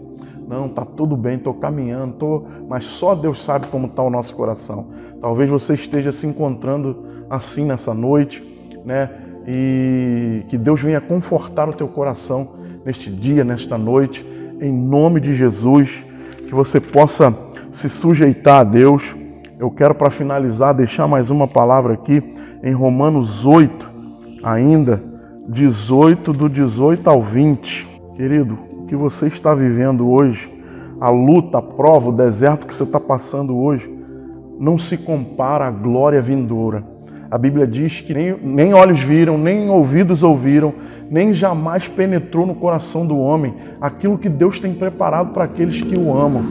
Não, 0.48 0.66
está 0.66 0.84
tudo 0.84 1.16
bem, 1.16 1.36
estou 1.36 1.54
caminhando, 1.54 2.14
tô... 2.14 2.44
mas 2.68 2.84
só 2.84 3.14
Deus 3.14 3.44
sabe 3.44 3.68
como 3.68 3.86
está 3.86 4.02
o 4.02 4.10
nosso 4.10 4.36
coração. 4.36 4.88
Talvez 5.22 5.50
você 5.50 5.76
esteja 5.76 6.12
se 6.12 6.26
encontrando 6.26 7.06
assim 7.30 7.66
nessa 7.66 7.94
noite, 7.94 8.44
né? 8.84 9.10
E 9.48 10.44
que 10.48 10.58
Deus 10.58 10.82
venha 10.82 11.00
confortar 11.00 11.70
o 11.70 11.74
teu 11.74 11.88
coração 11.88 12.56
neste 12.84 13.12
dia, 13.12 13.44
nesta 13.44 13.78
noite, 13.78 14.26
em 14.60 14.72
nome 14.72 15.20
de 15.20 15.36
Jesus, 15.36 16.06
que 16.48 16.54
você 16.54 16.80
possa 16.80 17.36
se 17.72 17.88
sujeitar 17.88 18.62
a 18.62 18.64
Deus 18.64 19.16
eu 19.60 19.70
quero, 19.70 19.94
para 19.94 20.10
finalizar, 20.10 20.74
deixar 20.74 21.06
mais 21.06 21.30
uma 21.30 21.46
palavra 21.46 21.94
aqui 21.94 22.24
em 22.64 22.72
Romanos 22.72 23.46
8, 23.46 23.90
ainda, 24.42 25.04
18, 25.50 26.32
do 26.32 26.48
18 26.48 27.10
ao 27.10 27.22
20. 27.22 27.86
Querido, 28.16 28.58
o 28.72 28.86
que 28.86 28.96
você 28.96 29.28
está 29.28 29.54
vivendo 29.54 30.10
hoje, 30.10 30.50
a 31.02 31.10
luta, 31.10 31.58
a 31.58 31.62
prova, 31.62 32.08
o 32.08 32.14
deserto 32.14 32.66
que 32.66 32.74
você 32.74 32.84
está 32.84 33.02
passando 33.02 33.58
hoje, 33.58 33.94
não 34.58 34.78
se 34.78 34.96
compara 34.96 35.68
à 35.68 35.72
glória 35.72 36.22
vindoura. 36.22 36.82
A 37.30 37.38
Bíblia 37.38 37.68
diz 37.68 38.00
que 38.00 38.14
nem, 38.14 38.38
nem 38.42 38.74
olhos 38.74 39.02
viram, 39.02 39.38
nem 39.38 39.70
ouvidos 39.70 40.24
ouviram, 40.24 40.74
nem 41.12 41.34
jamais 41.34 41.86
penetrou 41.86 42.46
no 42.46 42.56
coração 42.56 43.06
do 43.06 43.18
homem 43.20 43.54
aquilo 43.82 44.18
que 44.18 44.30
Deus 44.30 44.58
tem 44.58 44.74
preparado 44.74 45.34
para 45.34 45.44
aqueles 45.44 45.82
que 45.82 46.00
o 46.00 46.18
amam. 46.18 46.46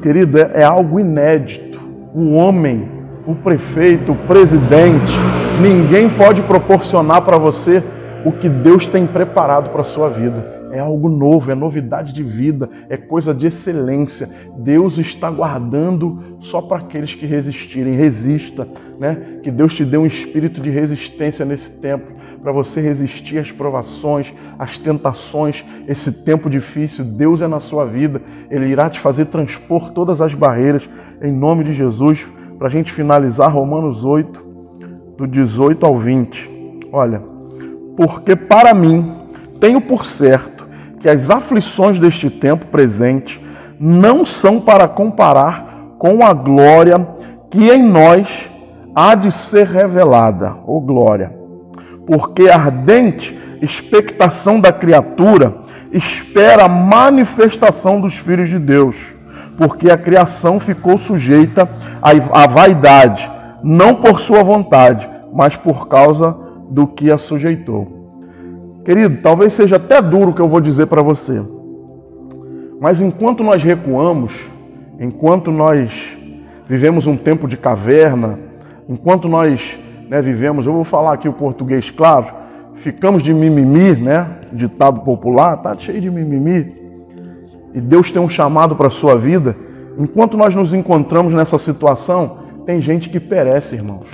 Querido, 0.00 0.38
é, 0.38 0.60
é 0.60 0.62
algo 0.62 1.00
inédito 1.00 1.67
o 2.14 2.34
homem, 2.34 2.88
o 3.26 3.34
prefeito, 3.34 4.12
o 4.12 4.16
presidente, 4.16 5.14
ninguém 5.60 6.08
pode 6.08 6.42
proporcionar 6.42 7.22
para 7.22 7.36
você 7.36 7.82
o 8.24 8.32
que 8.32 8.48
Deus 8.48 8.86
tem 8.86 9.06
preparado 9.06 9.70
para 9.70 9.82
a 9.82 9.84
sua 9.84 10.08
vida. 10.08 10.58
É 10.70 10.80
algo 10.80 11.08
novo, 11.08 11.50
é 11.50 11.54
novidade 11.54 12.12
de 12.12 12.22
vida, 12.22 12.68
é 12.90 12.96
coisa 12.96 13.32
de 13.32 13.46
excelência. 13.46 14.28
Deus 14.58 14.98
está 14.98 15.30
guardando 15.30 16.36
só 16.40 16.60
para 16.60 16.78
aqueles 16.78 17.14
que 17.14 17.24
resistirem. 17.24 17.94
Resista, 17.94 18.68
né? 18.98 19.38
Que 19.42 19.50
Deus 19.50 19.74
te 19.74 19.84
dê 19.84 19.96
um 19.96 20.04
espírito 20.04 20.60
de 20.60 20.68
resistência 20.68 21.44
nesse 21.44 21.70
tempo, 21.70 22.12
para 22.42 22.52
você 22.52 22.80
resistir 22.80 23.38
às 23.38 23.50
provações, 23.50 24.32
às 24.58 24.78
tentações, 24.78 25.64
esse 25.86 26.12
tempo 26.24 26.48
difícil. 26.48 27.04
Deus 27.04 27.42
é 27.42 27.48
na 27.48 27.60
sua 27.60 27.84
vida, 27.84 28.22
Ele 28.50 28.66
irá 28.66 28.88
te 28.88 29.00
fazer 29.00 29.26
transpor 29.26 29.90
todas 29.90 30.20
as 30.20 30.34
barreiras 30.34 30.88
em 31.22 31.32
nome 31.32 31.64
de 31.64 31.72
Jesus, 31.72 32.28
para 32.58 32.68
a 32.68 32.70
gente 32.70 32.92
finalizar 32.92 33.52
Romanos 33.52 34.04
8, 34.04 34.46
do 35.16 35.26
18 35.26 35.84
ao 35.84 35.96
20. 35.96 36.50
Olha, 36.92 37.22
porque 37.96 38.34
para 38.36 38.72
mim 38.72 39.14
tenho 39.60 39.80
por 39.80 40.04
certo 40.04 40.66
que 41.00 41.08
as 41.08 41.30
aflições 41.30 41.98
deste 41.98 42.30
tempo 42.30 42.66
presente 42.66 43.42
não 43.78 44.24
são 44.24 44.60
para 44.60 44.88
comparar 44.88 45.94
com 45.98 46.24
a 46.24 46.32
glória 46.32 47.06
que 47.50 47.70
em 47.70 47.82
nós 47.82 48.50
há 48.94 49.14
de 49.14 49.30
ser 49.30 49.66
revelada, 49.66 50.56
ou 50.66 50.78
oh 50.78 50.80
glória. 50.80 51.37
Porque 52.08 52.48
a 52.48 52.56
ardente 52.56 53.38
expectação 53.62 54.58
da 54.58 54.72
criatura 54.72 55.58
espera 55.92 56.64
a 56.64 56.68
manifestação 56.68 58.00
dos 58.00 58.16
filhos 58.16 58.48
de 58.48 58.58
Deus 58.58 59.16
porque 59.58 59.90
a 59.90 59.98
criação 59.98 60.60
ficou 60.60 60.96
sujeita 60.96 61.68
à 62.00 62.46
vaidade, 62.46 63.30
não 63.60 63.96
por 63.96 64.20
sua 64.20 64.40
vontade, 64.44 65.10
mas 65.34 65.56
por 65.56 65.88
causa 65.88 66.34
do 66.70 66.86
que 66.86 67.10
a 67.10 67.18
sujeitou. 67.18 68.08
Querido, 68.84 69.20
talvez 69.20 69.52
seja 69.52 69.74
até 69.74 70.00
duro 70.00 70.30
o 70.30 70.34
que 70.34 70.40
eu 70.40 70.48
vou 70.48 70.60
dizer 70.60 70.86
para 70.86 71.02
você, 71.02 71.42
mas 72.80 73.00
enquanto 73.00 73.42
nós 73.42 73.60
recuamos, 73.60 74.48
enquanto 75.00 75.50
nós 75.50 76.16
vivemos 76.68 77.08
um 77.08 77.16
tempo 77.16 77.48
de 77.48 77.56
caverna, 77.56 78.38
enquanto 78.88 79.28
nós 79.28 79.76
né, 80.08 80.22
vivemos, 80.22 80.66
eu 80.66 80.72
vou 80.72 80.84
falar 80.84 81.12
aqui 81.12 81.28
o 81.28 81.32
português 81.32 81.90
claro, 81.90 82.26
ficamos 82.74 83.22
de 83.22 83.34
mimimi, 83.34 83.96
né? 83.96 84.38
Ditado 84.52 85.00
popular, 85.00 85.56
tá 85.58 85.76
cheio 85.78 86.00
de 86.00 86.10
mimimi 86.10 86.78
e 87.74 87.80
Deus 87.80 88.10
tem 88.10 88.20
um 88.20 88.28
chamado 88.28 88.76
para 88.76 88.88
a 88.88 88.90
sua 88.90 89.16
vida, 89.16 89.56
enquanto 89.98 90.36
nós 90.36 90.54
nos 90.54 90.72
encontramos 90.72 91.32
nessa 91.32 91.58
situação, 91.58 92.38
tem 92.64 92.80
gente 92.80 93.08
que 93.08 93.20
perece, 93.20 93.76
irmãos. 93.76 94.06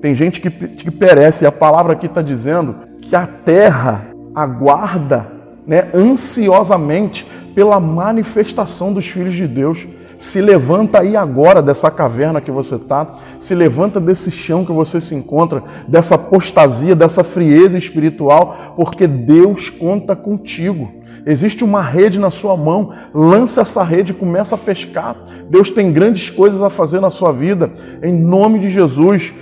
Tem 0.00 0.14
gente 0.14 0.40
que, 0.40 0.50
que 0.50 0.90
perece, 0.90 1.44
e 1.44 1.46
a 1.46 1.52
palavra 1.52 1.92
aqui 1.92 2.06
está 2.06 2.22
dizendo 2.22 2.74
que 3.02 3.14
a 3.14 3.26
terra 3.26 4.06
aguarda 4.34 5.26
né, 5.66 5.88
ansiosamente 5.94 7.26
pela 7.54 7.78
manifestação 7.78 8.92
dos 8.92 9.06
filhos 9.06 9.34
de 9.34 9.46
Deus. 9.46 9.86
Se 10.20 10.38
levanta 10.38 11.00
aí 11.00 11.16
agora 11.16 11.62
dessa 11.62 11.90
caverna 11.90 12.42
que 12.42 12.50
você 12.50 12.74
está, 12.74 13.14
se 13.40 13.54
levanta 13.54 13.98
desse 13.98 14.30
chão 14.30 14.66
que 14.66 14.70
você 14.70 15.00
se 15.00 15.14
encontra, 15.14 15.64
dessa 15.88 16.16
apostasia, 16.16 16.94
dessa 16.94 17.24
frieza 17.24 17.78
espiritual, 17.78 18.74
porque 18.76 19.06
Deus 19.06 19.70
conta 19.70 20.14
contigo. 20.14 20.92
Existe 21.24 21.64
uma 21.64 21.80
rede 21.80 22.20
na 22.20 22.30
sua 22.30 22.54
mão, 22.54 22.92
lança 23.14 23.62
essa 23.62 23.82
rede 23.82 24.12
e 24.12 24.14
começa 24.14 24.56
a 24.56 24.58
pescar. 24.58 25.16
Deus 25.48 25.70
tem 25.70 25.90
grandes 25.90 26.28
coisas 26.28 26.60
a 26.60 26.68
fazer 26.68 27.00
na 27.00 27.08
sua 27.08 27.32
vida, 27.32 27.70
em 28.02 28.12
nome 28.12 28.58
de 28.58 28.68
Jesus. 28.68 29.32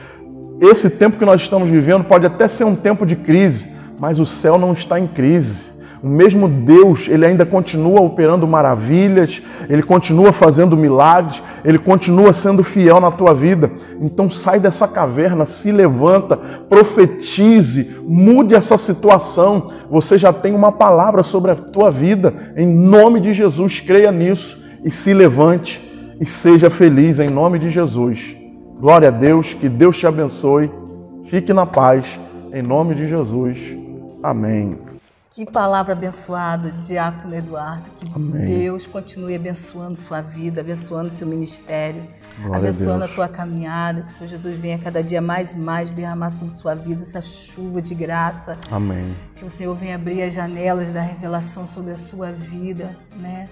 Esse 0.61 0.89
tempo 0.89 1.19
que 1.19 1.25
nós 1.25 1.41
estamos 1.41 1.69
vivendo 1.69 2.05
pode 2.05 2.25
até 2.25 2.47
ser 2.47 2.63
um 2.63 2.77
tempo 2.77 3.05
de 3.05 3.17
crise, 3.17 3.67
mas 3.99 4.21
o 4.21 4.25
céu 4.25 4.57
não 4.57 4.73
está 4.73 4.97
em 5.01 5.09
crise. 5.09 5.68
O 6.03 6.09
mesmo 6.09 6.49
Deus, 6.49 7.09
ele 7.09 7.27
ainda 7.27 7.45
continua 7.45 8.01
operando 8.01 8.47
maravilhas, 8.47 9.43
ele 9.69 9.83
continua 9.83 10.33
fazendo 10.33 10.77
milagres, 10.77 11.43
ele 11.65 11.79
continua 11.79 12.33
sendo 12.33 12.63
fiel 12.63 13.01
na 13.01 13.11
tua 13.11 13.35
vida. 13.35 13.71
Então 14.01 14.31
sai 14.31 14.61
dessa 14.61 14.87
caverna, 14.87 15.45
se 15.45 15.73
levanta, 15.73 16.37
profetize, 16.37 17.97
mude 18.07 18.55
essa 18.55 18.79
situação. 18.79 19.73
Você 19.91 20.17
já 20.17 20.33
tem 20.33 20.55
uma 20.55 20.71
palavra 20.71 21.23
sobre 21.23 21.51
a 21.51 21.57
tua 21.57 21.91
vida. 21.91 22.53
Em 22.57 22.67
nome 22.67 23.21
de 23.21 23.33
Jesus, 23.33 23.81
creia 23.81 24.13
nisso 24.13 24.59
e 24.85 24.91
se 24.91 25.13
levante 25.13 25.81
e 26.21 26.25
seja 26.25 26.71
feliz 26.71 27.19
em 27.19 27.29
nome 27.29 27.59
de 27.59 27.71
Jesus. 27.71 28.37
Glória 28.81 29.09
a 29.09 29.11
Deus, 29.13 29.55
que 29.55 29.69
Deus 29.69 29.99
te 29.99 30.07
abençoe. 30.07 30.71
Fique 31.25 31.53
na 31.53 31.67
paz 31.67 32.07
em 32.53 32.63
nome 32.63 32.95
de 32.95 33.07
Jesus. 33.07 33.59
Amém. 34.23 34.88
Que 35.39 35.47
palavra 35.47 35.93
abençoada, 35.93 36.73
Diácono 36.73 37.33
Eduardo. 37.33 37.85
Que 38.05 38.13
Amém. 38.13 38.59
Deus 38.59 38.89
continue 38.89 39.37
abençoando 39.37 39.97
sua 39.97 40.21
vida, 40.21 40.63
abençoando 40.63 41.11
seu 41.11 41.29
ministério, 41.29 42.05
Glória 42.43 42.57
abençoando 42.57 43.05
a, 43.05 43.07
a, 43.07 43.09
tua 43.09 43.29
caminhada. 43.29 44.03
Que 44.03 44.11
o 44.11 44.15
Senhor 44.15 44.31
Jesus 44.31 44.59
venha 44.59 44.81
cada 44.81 45.01
dia 45.01 45.23
mais 45.23 45.53
e 45.53 45.57
mais 45.57 45.93
derramar 45.93 46.31
sobre 46.31 46.53
sua 46.57 46.75
vida 46.75 47.03
essa 47.03 47.23
chuva 47.23 47.81
de 47.81 47.95
graça. 47.95 48.59
Amém. 48.69 49.15
Que 49.37 49.45
o 49.45 49.51
Senhor 49.51 49.77
venha 49.77 49.95
abrir 49.95 50.23
as 50.23 50.35
janelas 50.35 50.91
da 50.91 51.03
revelação 51.03 51.69
sobre 51.69 51.93
a 51.93 51.99
sua 51.99 52.33
vida, 52.33 52.97
né? 53.17 53.49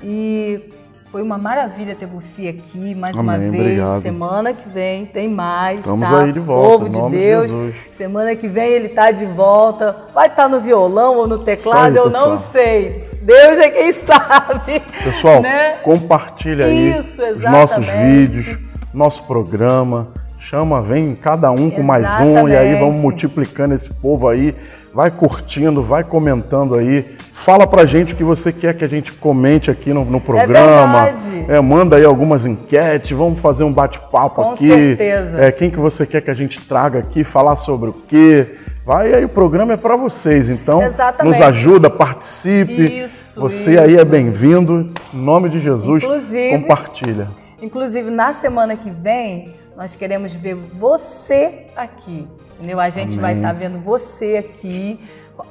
E 0.00 0.72
Foi 1.10 1.22
uma 1.22 1.36
maravilha 1.36 1.96
ter 1.96 2.06
você 2.06 2.46
aqui 2.46 2.94
mais 2.94 3.18
Amém, 3.18 3.34
uma 3.34 3.50
vez. 3.50 3.62
obrigado. 3.62 4.00
Semana 4.00 4.52
que 4.54 4.68
vem 4.68 5.04
tem 5.04 5.28
mais. 5.28 5.80
Estamos 5.80 6.08
tá? 6.08 6.22
aí 6.22 6.32
de 6.32 6.38
volta, 6.38 6.84
Povo 6.84 6.88
de 6.88 7.02
de 7.02 7.10
Deus. 7.10 7.50
Jesus. 7.50 7.74
Semana 7.90 8.36
que 8.36 8.46
vem 8.46 8.68
ele 8.70 8.90
tá 8.90 9.10
de 9.10 9.26
volta. 9.26 9.96
Vai 10.14 10.28
estar 10.28 10.48
no 10.48 10.60
violão 10.60 11.16
ou 11.16 11.26
no 11.26 11.38
teclado, 11.40 11.90
aí, 11.90 11.96
eu 11.96 12.04
pessoal. 12.04 12.28
não 12.30 12.36
sei. 12.36 13.08
Deus 13.22 13.58
é 13.58 13.70
quem 13.70 13.90
sabe. 13.92 14.80
Pessoal, 15.02 15.42
né? 15.42 15.78
compartilha 15.82 16.66
aí 16.66 16.96
Isso, 16.96 17.20
os 17.24 17.42
nossos 17.44 17.78
exatamente. 17.78 18.28
vídeos, 18.28 18.58
nosso 18.94 19.24
programa. 19.24 20.08
Chama, 20.38 20.80
vem 20.80 21.14
cada 21.16 21.50
um 21.50 21.70
com 21.70 21.82
mais 21.82 22.06
um 22.20 22.48
e 22.48 22.56
aí 22.56 22.72
vamos 22.74 23.00
Exatamente. 23.00 23.02
multiplicando 23.02 23.74
esse 23.74 23.92
povo 23.92 24.28
aí. 24.28 24.54
Vai 24.92 25.10
curtindo, 25.10 25.82
vai 25.82 26.02
comentando 26.02 26.74
aí. 26.74 27.16
Fala 27.34 27.66
pra 27.66 27.86
gente 27.86 28.12
o 28.12 28.16
que 28.16 28.24
você 28.24 28.52
quer 28.52 28.74
que 28.76 28.84
a 28.84 28.88
gente 28.88 29.12
comente 29.12 29.70
aqui 29.70 29.92
no, 29.94 30.04
no 30.04 30.20
programa. 30.20 31.04
verdade. 31.04 31.46
É, 31.48 31.60
manda 31.60 31.96
aí 31.96 32.04
algumas 32.04 32.44
enquetes, 32.44 33.10
vamos 33.12 33.40
fazer 33.40 33.64
um 33.64 33.72
bate-papo 33.72 34.42
Com 34.42 34.50
aqui. 34.50 34.66
certeza. 34.66 35.40
É, 35.42 35.50
quem 35.52 35.70
que 35.70 35.78
você 35.78 36.04
quer 36.04 36.20
que 36.20 36.30
a 36.30 36.34
gente 36.34 36.60
traga 36.60 36.98
aqui, 36.98 37.24
falar 37.24 37.56
sobre 37.56 37.88
o 37.90 37.92
quê? 37.92 38.56
Vai 38.84 39.14
aí, 39.14 39.24
o 39.24 39.28
programa 39.28 39.72
é 39.74 39.76
para 39.76 39.96
vocês, 39.96 40.48
então 40.48 40.82
Exatamente. 40.82 41.38
nos 41.38 41.46
ajuda, 41.46 41.88
participe. 41.88 42.72
Isso, 43.04 43.40
Você 43.40 43.78
aí 43.78 43.96
é 43.96 44.02
isso. 44.02 44.10
bem-vindo. 44.10 44.92
Em 45.14 45.18
nome 45.18 45.48
de 45.48 45.60
Jesus, 45.60 46.02
Inclusive- 46.02 46.58
compartilha. 46.58 47.28
Inclusive, 47.62 48.10
na 48.10 48.32
semana 48.32 48.74
que 48.76 48.90
vem, 48.90 49.54
nós 49.76 49.94
queremos 49.94 50.34
ver 50.34 50.54
você 50.54 51.66
aqui. 51.76 52.26
Entendeu? 52.60 52.78
A 52.78 52.90
gente 52.90 53.16
vai 53.16 53.34
estar 53.36 53.54
vendo 53.54 53.78
você 53.78 54.36
aqui, 54.36 55.00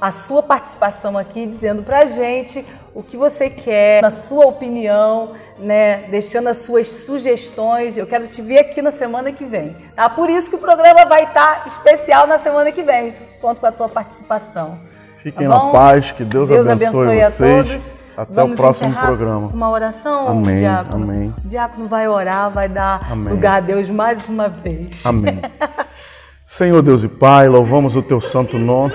a 0.00 0.12
sua 0.12 0.44
participação 0.44 1.18
aqui, 1.18 1.44
dizendo 1.44 1.82
pra 1.82 2.04
gente 2.04 2.64
o 2.94 3.02
que 3.02 3.16
você 3.16 3.50
quer, 3.50 4.04
a 4.04 4.12
sua 4.12 4.46
opinião, 4.46 5.32
né? 5.58 6.04
Deixando 6.08 6.46
as 6.48 6.58
suas 6.58 6.86
sugestões. 6.86 7.98
Eu 7.98 8.06
quero 8.06 8.28
te 8.28 8.40
ver 8.40 8.60
aqui 8.60 8.80
na 8.80 8.92
semana 8.92 9.32
que 9.32 9.44
vem. 9.44 9.74
Tá? 9.96 10.08
Por 10.08 10.30
isso 10.30 10.48
que 10.48 10.54
o 10.54 10.60
programa 10.60 11.04
vai 11.04 11.24
estar 11.24 11.66
especial 11.66 12.28
na 12.28 12.38
semana 12.38 12.70
que 12.70 12.82
vem. 12.84 13.12
Conto 13.40 13.58
com 13.58 13.66
a 13.66 13.72
tua 13.72 13.88
participação. 13.88 14.78
Fiquem 15.20 15.48
Tá 15.48 15.54
na 15.54 15.70
paz, 15.72 16.12
que 16.12 16.22
Deus, 16.22 16.48
Deus 16.48 16.68
abençoe, 16.68 17.20
abençoe 17.20 17.22
a 17.22 17.30
todos. 17.30 17.92
Até 18.16 18.34
Vamos 18.34 18.52
o 18.52 18.56
próximo 18.56 18.94
programa. 18.94 19.48
Uma 19.48 19.70
oração, 19.70 20.28
Amém, 20.28 20.58
Diácono. 20.58 21.04
amém. 21.04 21.34
Diácono 21.44 21.86
vai 21.86 22.06
orar, 22.06 22.50
vai 22.52 22.68
dar 22.68 23.10
Amém. 23.10 23.32
lugar 23.32 23.56
a 23.56 23.60
Deus 23.60 23.90
mais 23.90 24.28
uma 24.28 24.48
vez. 24.48 25.04
Amém. 25.04 25.40
Senhor 26.50 26.82
Deus 26.82 27.04
e 27.04 27.08
Pai, 27.08 27.48
louvamos 27.48 27.94
o 27.94 28.02
teu 28.02 28.20
santo 28.20 28.58
nome. 28.58 28.92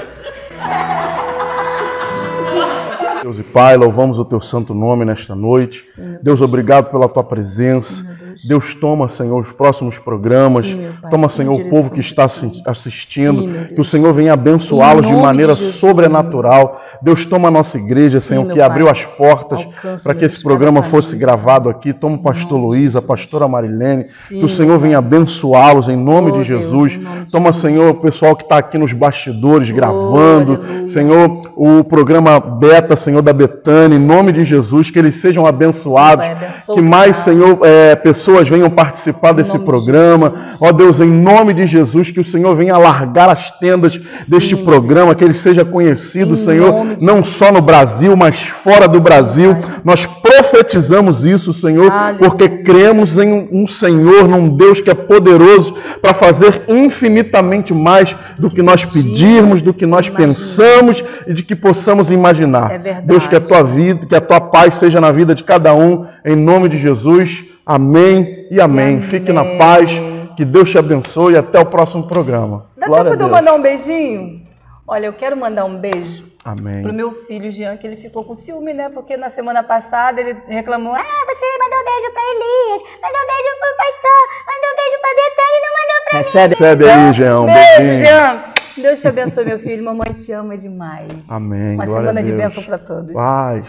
Deus 3.24 3.40
e 3.40 3.44
Pai, 3.44 3.78
louvamos 3.78 4.20
o 4.20 4.26
teu 4.26 4.42
santo 4.42 4.74
nome 4.74 5.06
nesta 5.06 5.34
noite. 5.34 5.80
Deus, 6.22 6.42
obrigado 6.42 6.92
pela 6.92 7.08
tua 7.08 7.24
presença. 7.24 8.06
Deus, 8.44 8.76
toma, 8.76 9.08
Senhor, 9.08 9.40
os 9.40 9.52
próximos 9.52 9.98
programas. 9.98 10.66
Sim, 10.66 10.90
Pai, 11.02 11.12
toma, 11.12 11.30
Senhor, 11.30 11.54
o 11.54 11.70
povo 11.70 11.90
que 11.90 12.00
de 12.00 12.06
está 12.06 12.26
assistindo. 12.26 13.42
Sim, 13.42 13.48
Deus. 13.52 13.68
que 13.68 13.82
o 13.82 13.84
Senhor 13.86 14.14
venha 14.14 14.34
abençoá-los 14.34 15.06
de 15.08 15.14
maneira 15.14 15.54
de 15.54 15.60
Jesus, 15.60 15.76
sobrenatural. 15.76 16.82
Deus, 17.02 17.26
toma 17.26 17.48
a 17.48 17.52
nossa 17.52 17.78
igreja, 17.78 18.20
Sim, 18.20 18.28
Senhor, 18.28 18.44
que 18.48 18.54
Pai. 18.60 18.62
abriu 18.62 18.90
as 18.90 19.06
portas 19.06 19.66
para 20.04 20.14
que 20.14 20.22
Deus, 20.22 20.34
esse 20.34 20.44
programa 20.44 20.82
fosse 20.82 21.10
família. 21.12 21.28
gravado 21.28 21.70
aqui. 21.70 21.94
Toma 21.94 22.16
o 22.16 22.22
pastor 22.22 22.58
Luiz, 22.60 22.96
a 22.96 23.02
pastora 23.02 23.48
Marilene. 23.48 24.04
Que 24.30 24.44
o 24.44 24.50
Senhor 24.50 24.78
venha 24.80 24.98
abençoá-los 24.98 25.88
em 25.88 25.96
nome 25.96 26.30
Oh, 26.32 26.32
de 26.32 26.38
Deus, 26.38 26.48
Jesus. 26.48 26.96
em 26.96 27.00
nome 27.00 27.26
de 27.26 27.32
Toma, 27.32 27.52
Jesus. 27.52 27.62
Senhor, 27.62 27.90
o 27.90 27.96
pessoal 27.96 28.36
que 28.36 28.44
está 28.44 28.58
aqui 28.58 28.78
nos 28.78 28.94
bastidores 28.94 29.72
gravando. 29.72 30.54
aleluia. 30.56 30.90
Senhor, 30.90 31.52
o 31.56 31.84
programa 31.84 32.40
Beta, 32.40 32.96
Senhor, 32.96 33.22
da 33.22 33.34
Betânia, 33.34 33.96
em 33.98 34.00
nome 34.00 34.32
de 34.32 34.44
Jesus, 34.44 34.90
que 34.90 34.98
eles 35.00 35.16
sejam 35.16 35.46
abençoados. 35.46 36.26
Pai, 36.26 36.50
que 36.74 36.82
mais. 36.82 37.18
Senhor, 37.18 37.60
é, 37.64 37.96
pessoas 37.96 38.25
venham 38.50 38.70
participar 38.70 39.32
desse 39.34 39.54
nome 39.58 39.66
de 39.66 39.66
programa. 39.72 40.34
Ó 40.60 40.72
Deus, 40.72 41.00
em 41.02 41.10
nome 41.10 41.54
de 41.54 41.66
Jesus, 41.66 42.12
que 42.12 42.20
o 42.20 42.24
Senhor 42.24 42.54
venha 42.56 42.74
alargar 42.76 43.30
as 43.30 43.52
tendas 43.52 43.94
deste 44.30 44.56
meu 44.56 44.66
programa, 44.66 45.08
Deus. 45.08 45.18
que 45.18 45.24
ele 45.24 45.34
seja 45.34 45.64
conhecido, 45.64 46.34
Em 46.34 46.38
Senhor, 46.38 46.86
não 47.02 47.24
só 47.24 47.52
no 47.52 47.62
Brasil, 47.62 48.16
mas 48.16 48.42
fora 48.42 48.88
do 48.88 48.98
Sim, 48.98 49.04
Brasil. 49.04 49.56
Pai. 49.56 49.72
Nós 49.84 50.06
profetizamos 50.06 51.26
isso, 51.26 51.54
Senhor, 51.54 51.92
Aleluia. 51.92 52.30
porque 52.30 52.50
cremos 52.50 53.18
em 53.18 53.48
um 53.52 53.68
Senhor, 53.68 54.28
num 54.28 54.50
Deus 54.56 54.82
que 54.82 54.90
é 54.90 54.94
poderoso 54.94 55.76
para 56.02 56.14
fazer 56.14 56.64
infinitamente 56.68 57.74
mais 57.74 58.16
do 58.38 58.50
que 58.50 58.62
nós 58.62 58.84
pedirmos, 58.86 59.62
do 59.62 59.74
que 59.74 59.86
nós 59.86 60.10
pensamos 60.10 61.28
e 61.28 61.34
de 61.34 61.44
que 61.44 61.56
possamos 61.56 62.12
imaginar. 62.12 62.72
É 62.72 62.78
verdade. 62.78 63.08
Deus, 63.08 63.28
que 63.28 63.36
a 63.36 63.42
tua 63.42 63.64
vida, 63.64 64.06
que 64.06 64.16
a 64.16 64.22
tua 64.22 64.40
paz 64.42 64.76
seja 64.76 65.00
na 65.02 65.12
vida 65.12 65.34
de 65.36 65.44
cada 65.44 65.74
um, 65.74 66.06
em 66.24 66.36
nome 66.36 66.70
de 66.70 66.78
Jesus. 66.78 67.44
Amém 67.66 68.48
e 68.52 68.62
amém. 68.62 68.86
amém. 68.86 69.02
Fique 69.02 69.34
na 69.34 69.44
paz, 69.58 69.92
que 70.38 70.46
Deus 70.46 70.70
te 70.70 70.78
abençoe 70.78 71.34
e 71.34 71.38
até 71.38 71.60
o 71.60 71.66
próximo 71.66 72.08
programa. 72.08 72.68
Dá 72.78 72.88
Glória 72.88 73.12
tempo 73.12 73.18
de 73.18 73.24
eu 73.24 73.30
mandar 73.30 73.54
um 73.54 73.62
beijinho? 73.62 74.46
Olha, 74.88 75.08
eu 75.08 75.14
quero 75.14 75.36
mandar 75.36 75.66
um 75.66 75.80
beijo 75.80 76.32
Amém. 76.44 76.84
pro 76.84 76.94
meu 76.94 77.12
filho 77.26 77.52
Jean, 77.52 77.76
que 77.76 77.88
ele 77.88 77.98
ficou 77.98 78.24
com 78.24 78.36
ciúme, 78.36 78.72
né? 78.72 78.88
Porque 78.90 79.18
na 79.18 79.30
semana 79.30 79.64
passada 79.64 80.22
ele 80.22 80.38
reclamou: 80.48 80.94
Ah, 80.94 81.26
você 81.28 81.46
mandou 81.60 81.80
um 81.80 81.86
beijo 81.86 82.14
pra 82.14 82.22
Elias, 82.22 82.82
mandou 83.02 83.22
um 83.22 83.28
beijo 83.28 83.50
pro 83.60 83.78
pastor, 83.78 84.22
mandou 84.46 84.70
um 84.70 84.76
beijo 84.76 85.02
pra 85.02 85.10
Betânia 85.16 85.58
e 85.58 85.62
não 85.62 85.72
mandou 85.74 86.00
pra 86.08 86.18
Recebe, 86.20 86.54
recebe 86.54 86.90
aí, 86.90 87.14
Jean. 87.14 87.42
Um 87.42 87.46
Beijo, 87.46 87.78
beijinho. 87.80 88.06
Jean. 88.06 88.56
Deus 88.78 89.00
te 89.02 89.08
abençoe, 89.08 89.46
meu 89.46 89.58
filho. 89.58 89.84
Mamãe 89.84 90.14
te 90.14 90.32
ama 90.34 90.56
demais. 90.56 91.30
Amém. 91.30 91.76
Uma 91.76 91.86
Glória 91.86 92.08
semana 92.10 92.24
de 92.24 92.32
bênção 92.32 92.62
pra 92.62 92.78
todos. 92.78 93.14
Paz. 93.14 93.66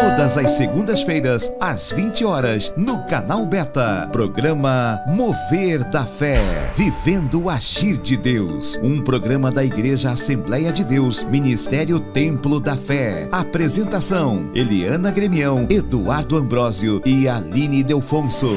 Todas 0.00 0.38
as 0.38 0.52
segundas-feiras, 0.52 1.52
às 1.60 1.92
20 1.92 2.24
horas, 2.24 2.72
no 2.74 3.04
canal 3.04 3.44
Beta. 3.44 4.08
Programa 4.10 4.98
Mover 5.06 5.84
da 5.90 6.06
Fé. 6.06 6.72
Vivendo 6.74 7.42
o 7.42 7.50
Agir 7.50 7.98
de 7.98 8.16
Deus. 8.16 8.80
Um 8.82 9.02
programa 9.02 9.50
da 9.50 9.62
Igreja 9.62 10.10
Assembleia 10.10 10.72
de 10.72 10.84
Deus, 10.84 11.22
Ministério 11.24 12.00
Templo 12.00 12.58
da 12.58 12.78
Fé. 12.78 13.28
Apresentação: 13.30 14.50
Eliana 14.54 15.10
Gremião, 15.10 15.66
Eduardo 15.68 16.38
Ambrósio 16.38 17.02
e 17.04 17.28
Aline 17.28 17.84
Delfonso. 17.84 18.48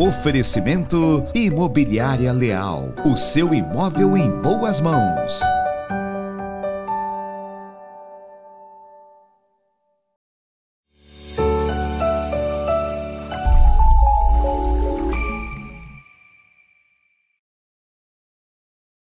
Oferecimento: 0.00 1.24
Imobiliária 1.32 2.32
Leal. 2.32 2.92
O 3.04 3.16
seu 3.16 3.54
imóvel 3.54 4.16
em 4.16 4.32
boas 4.42 4.80
mãos. 4.80 5.40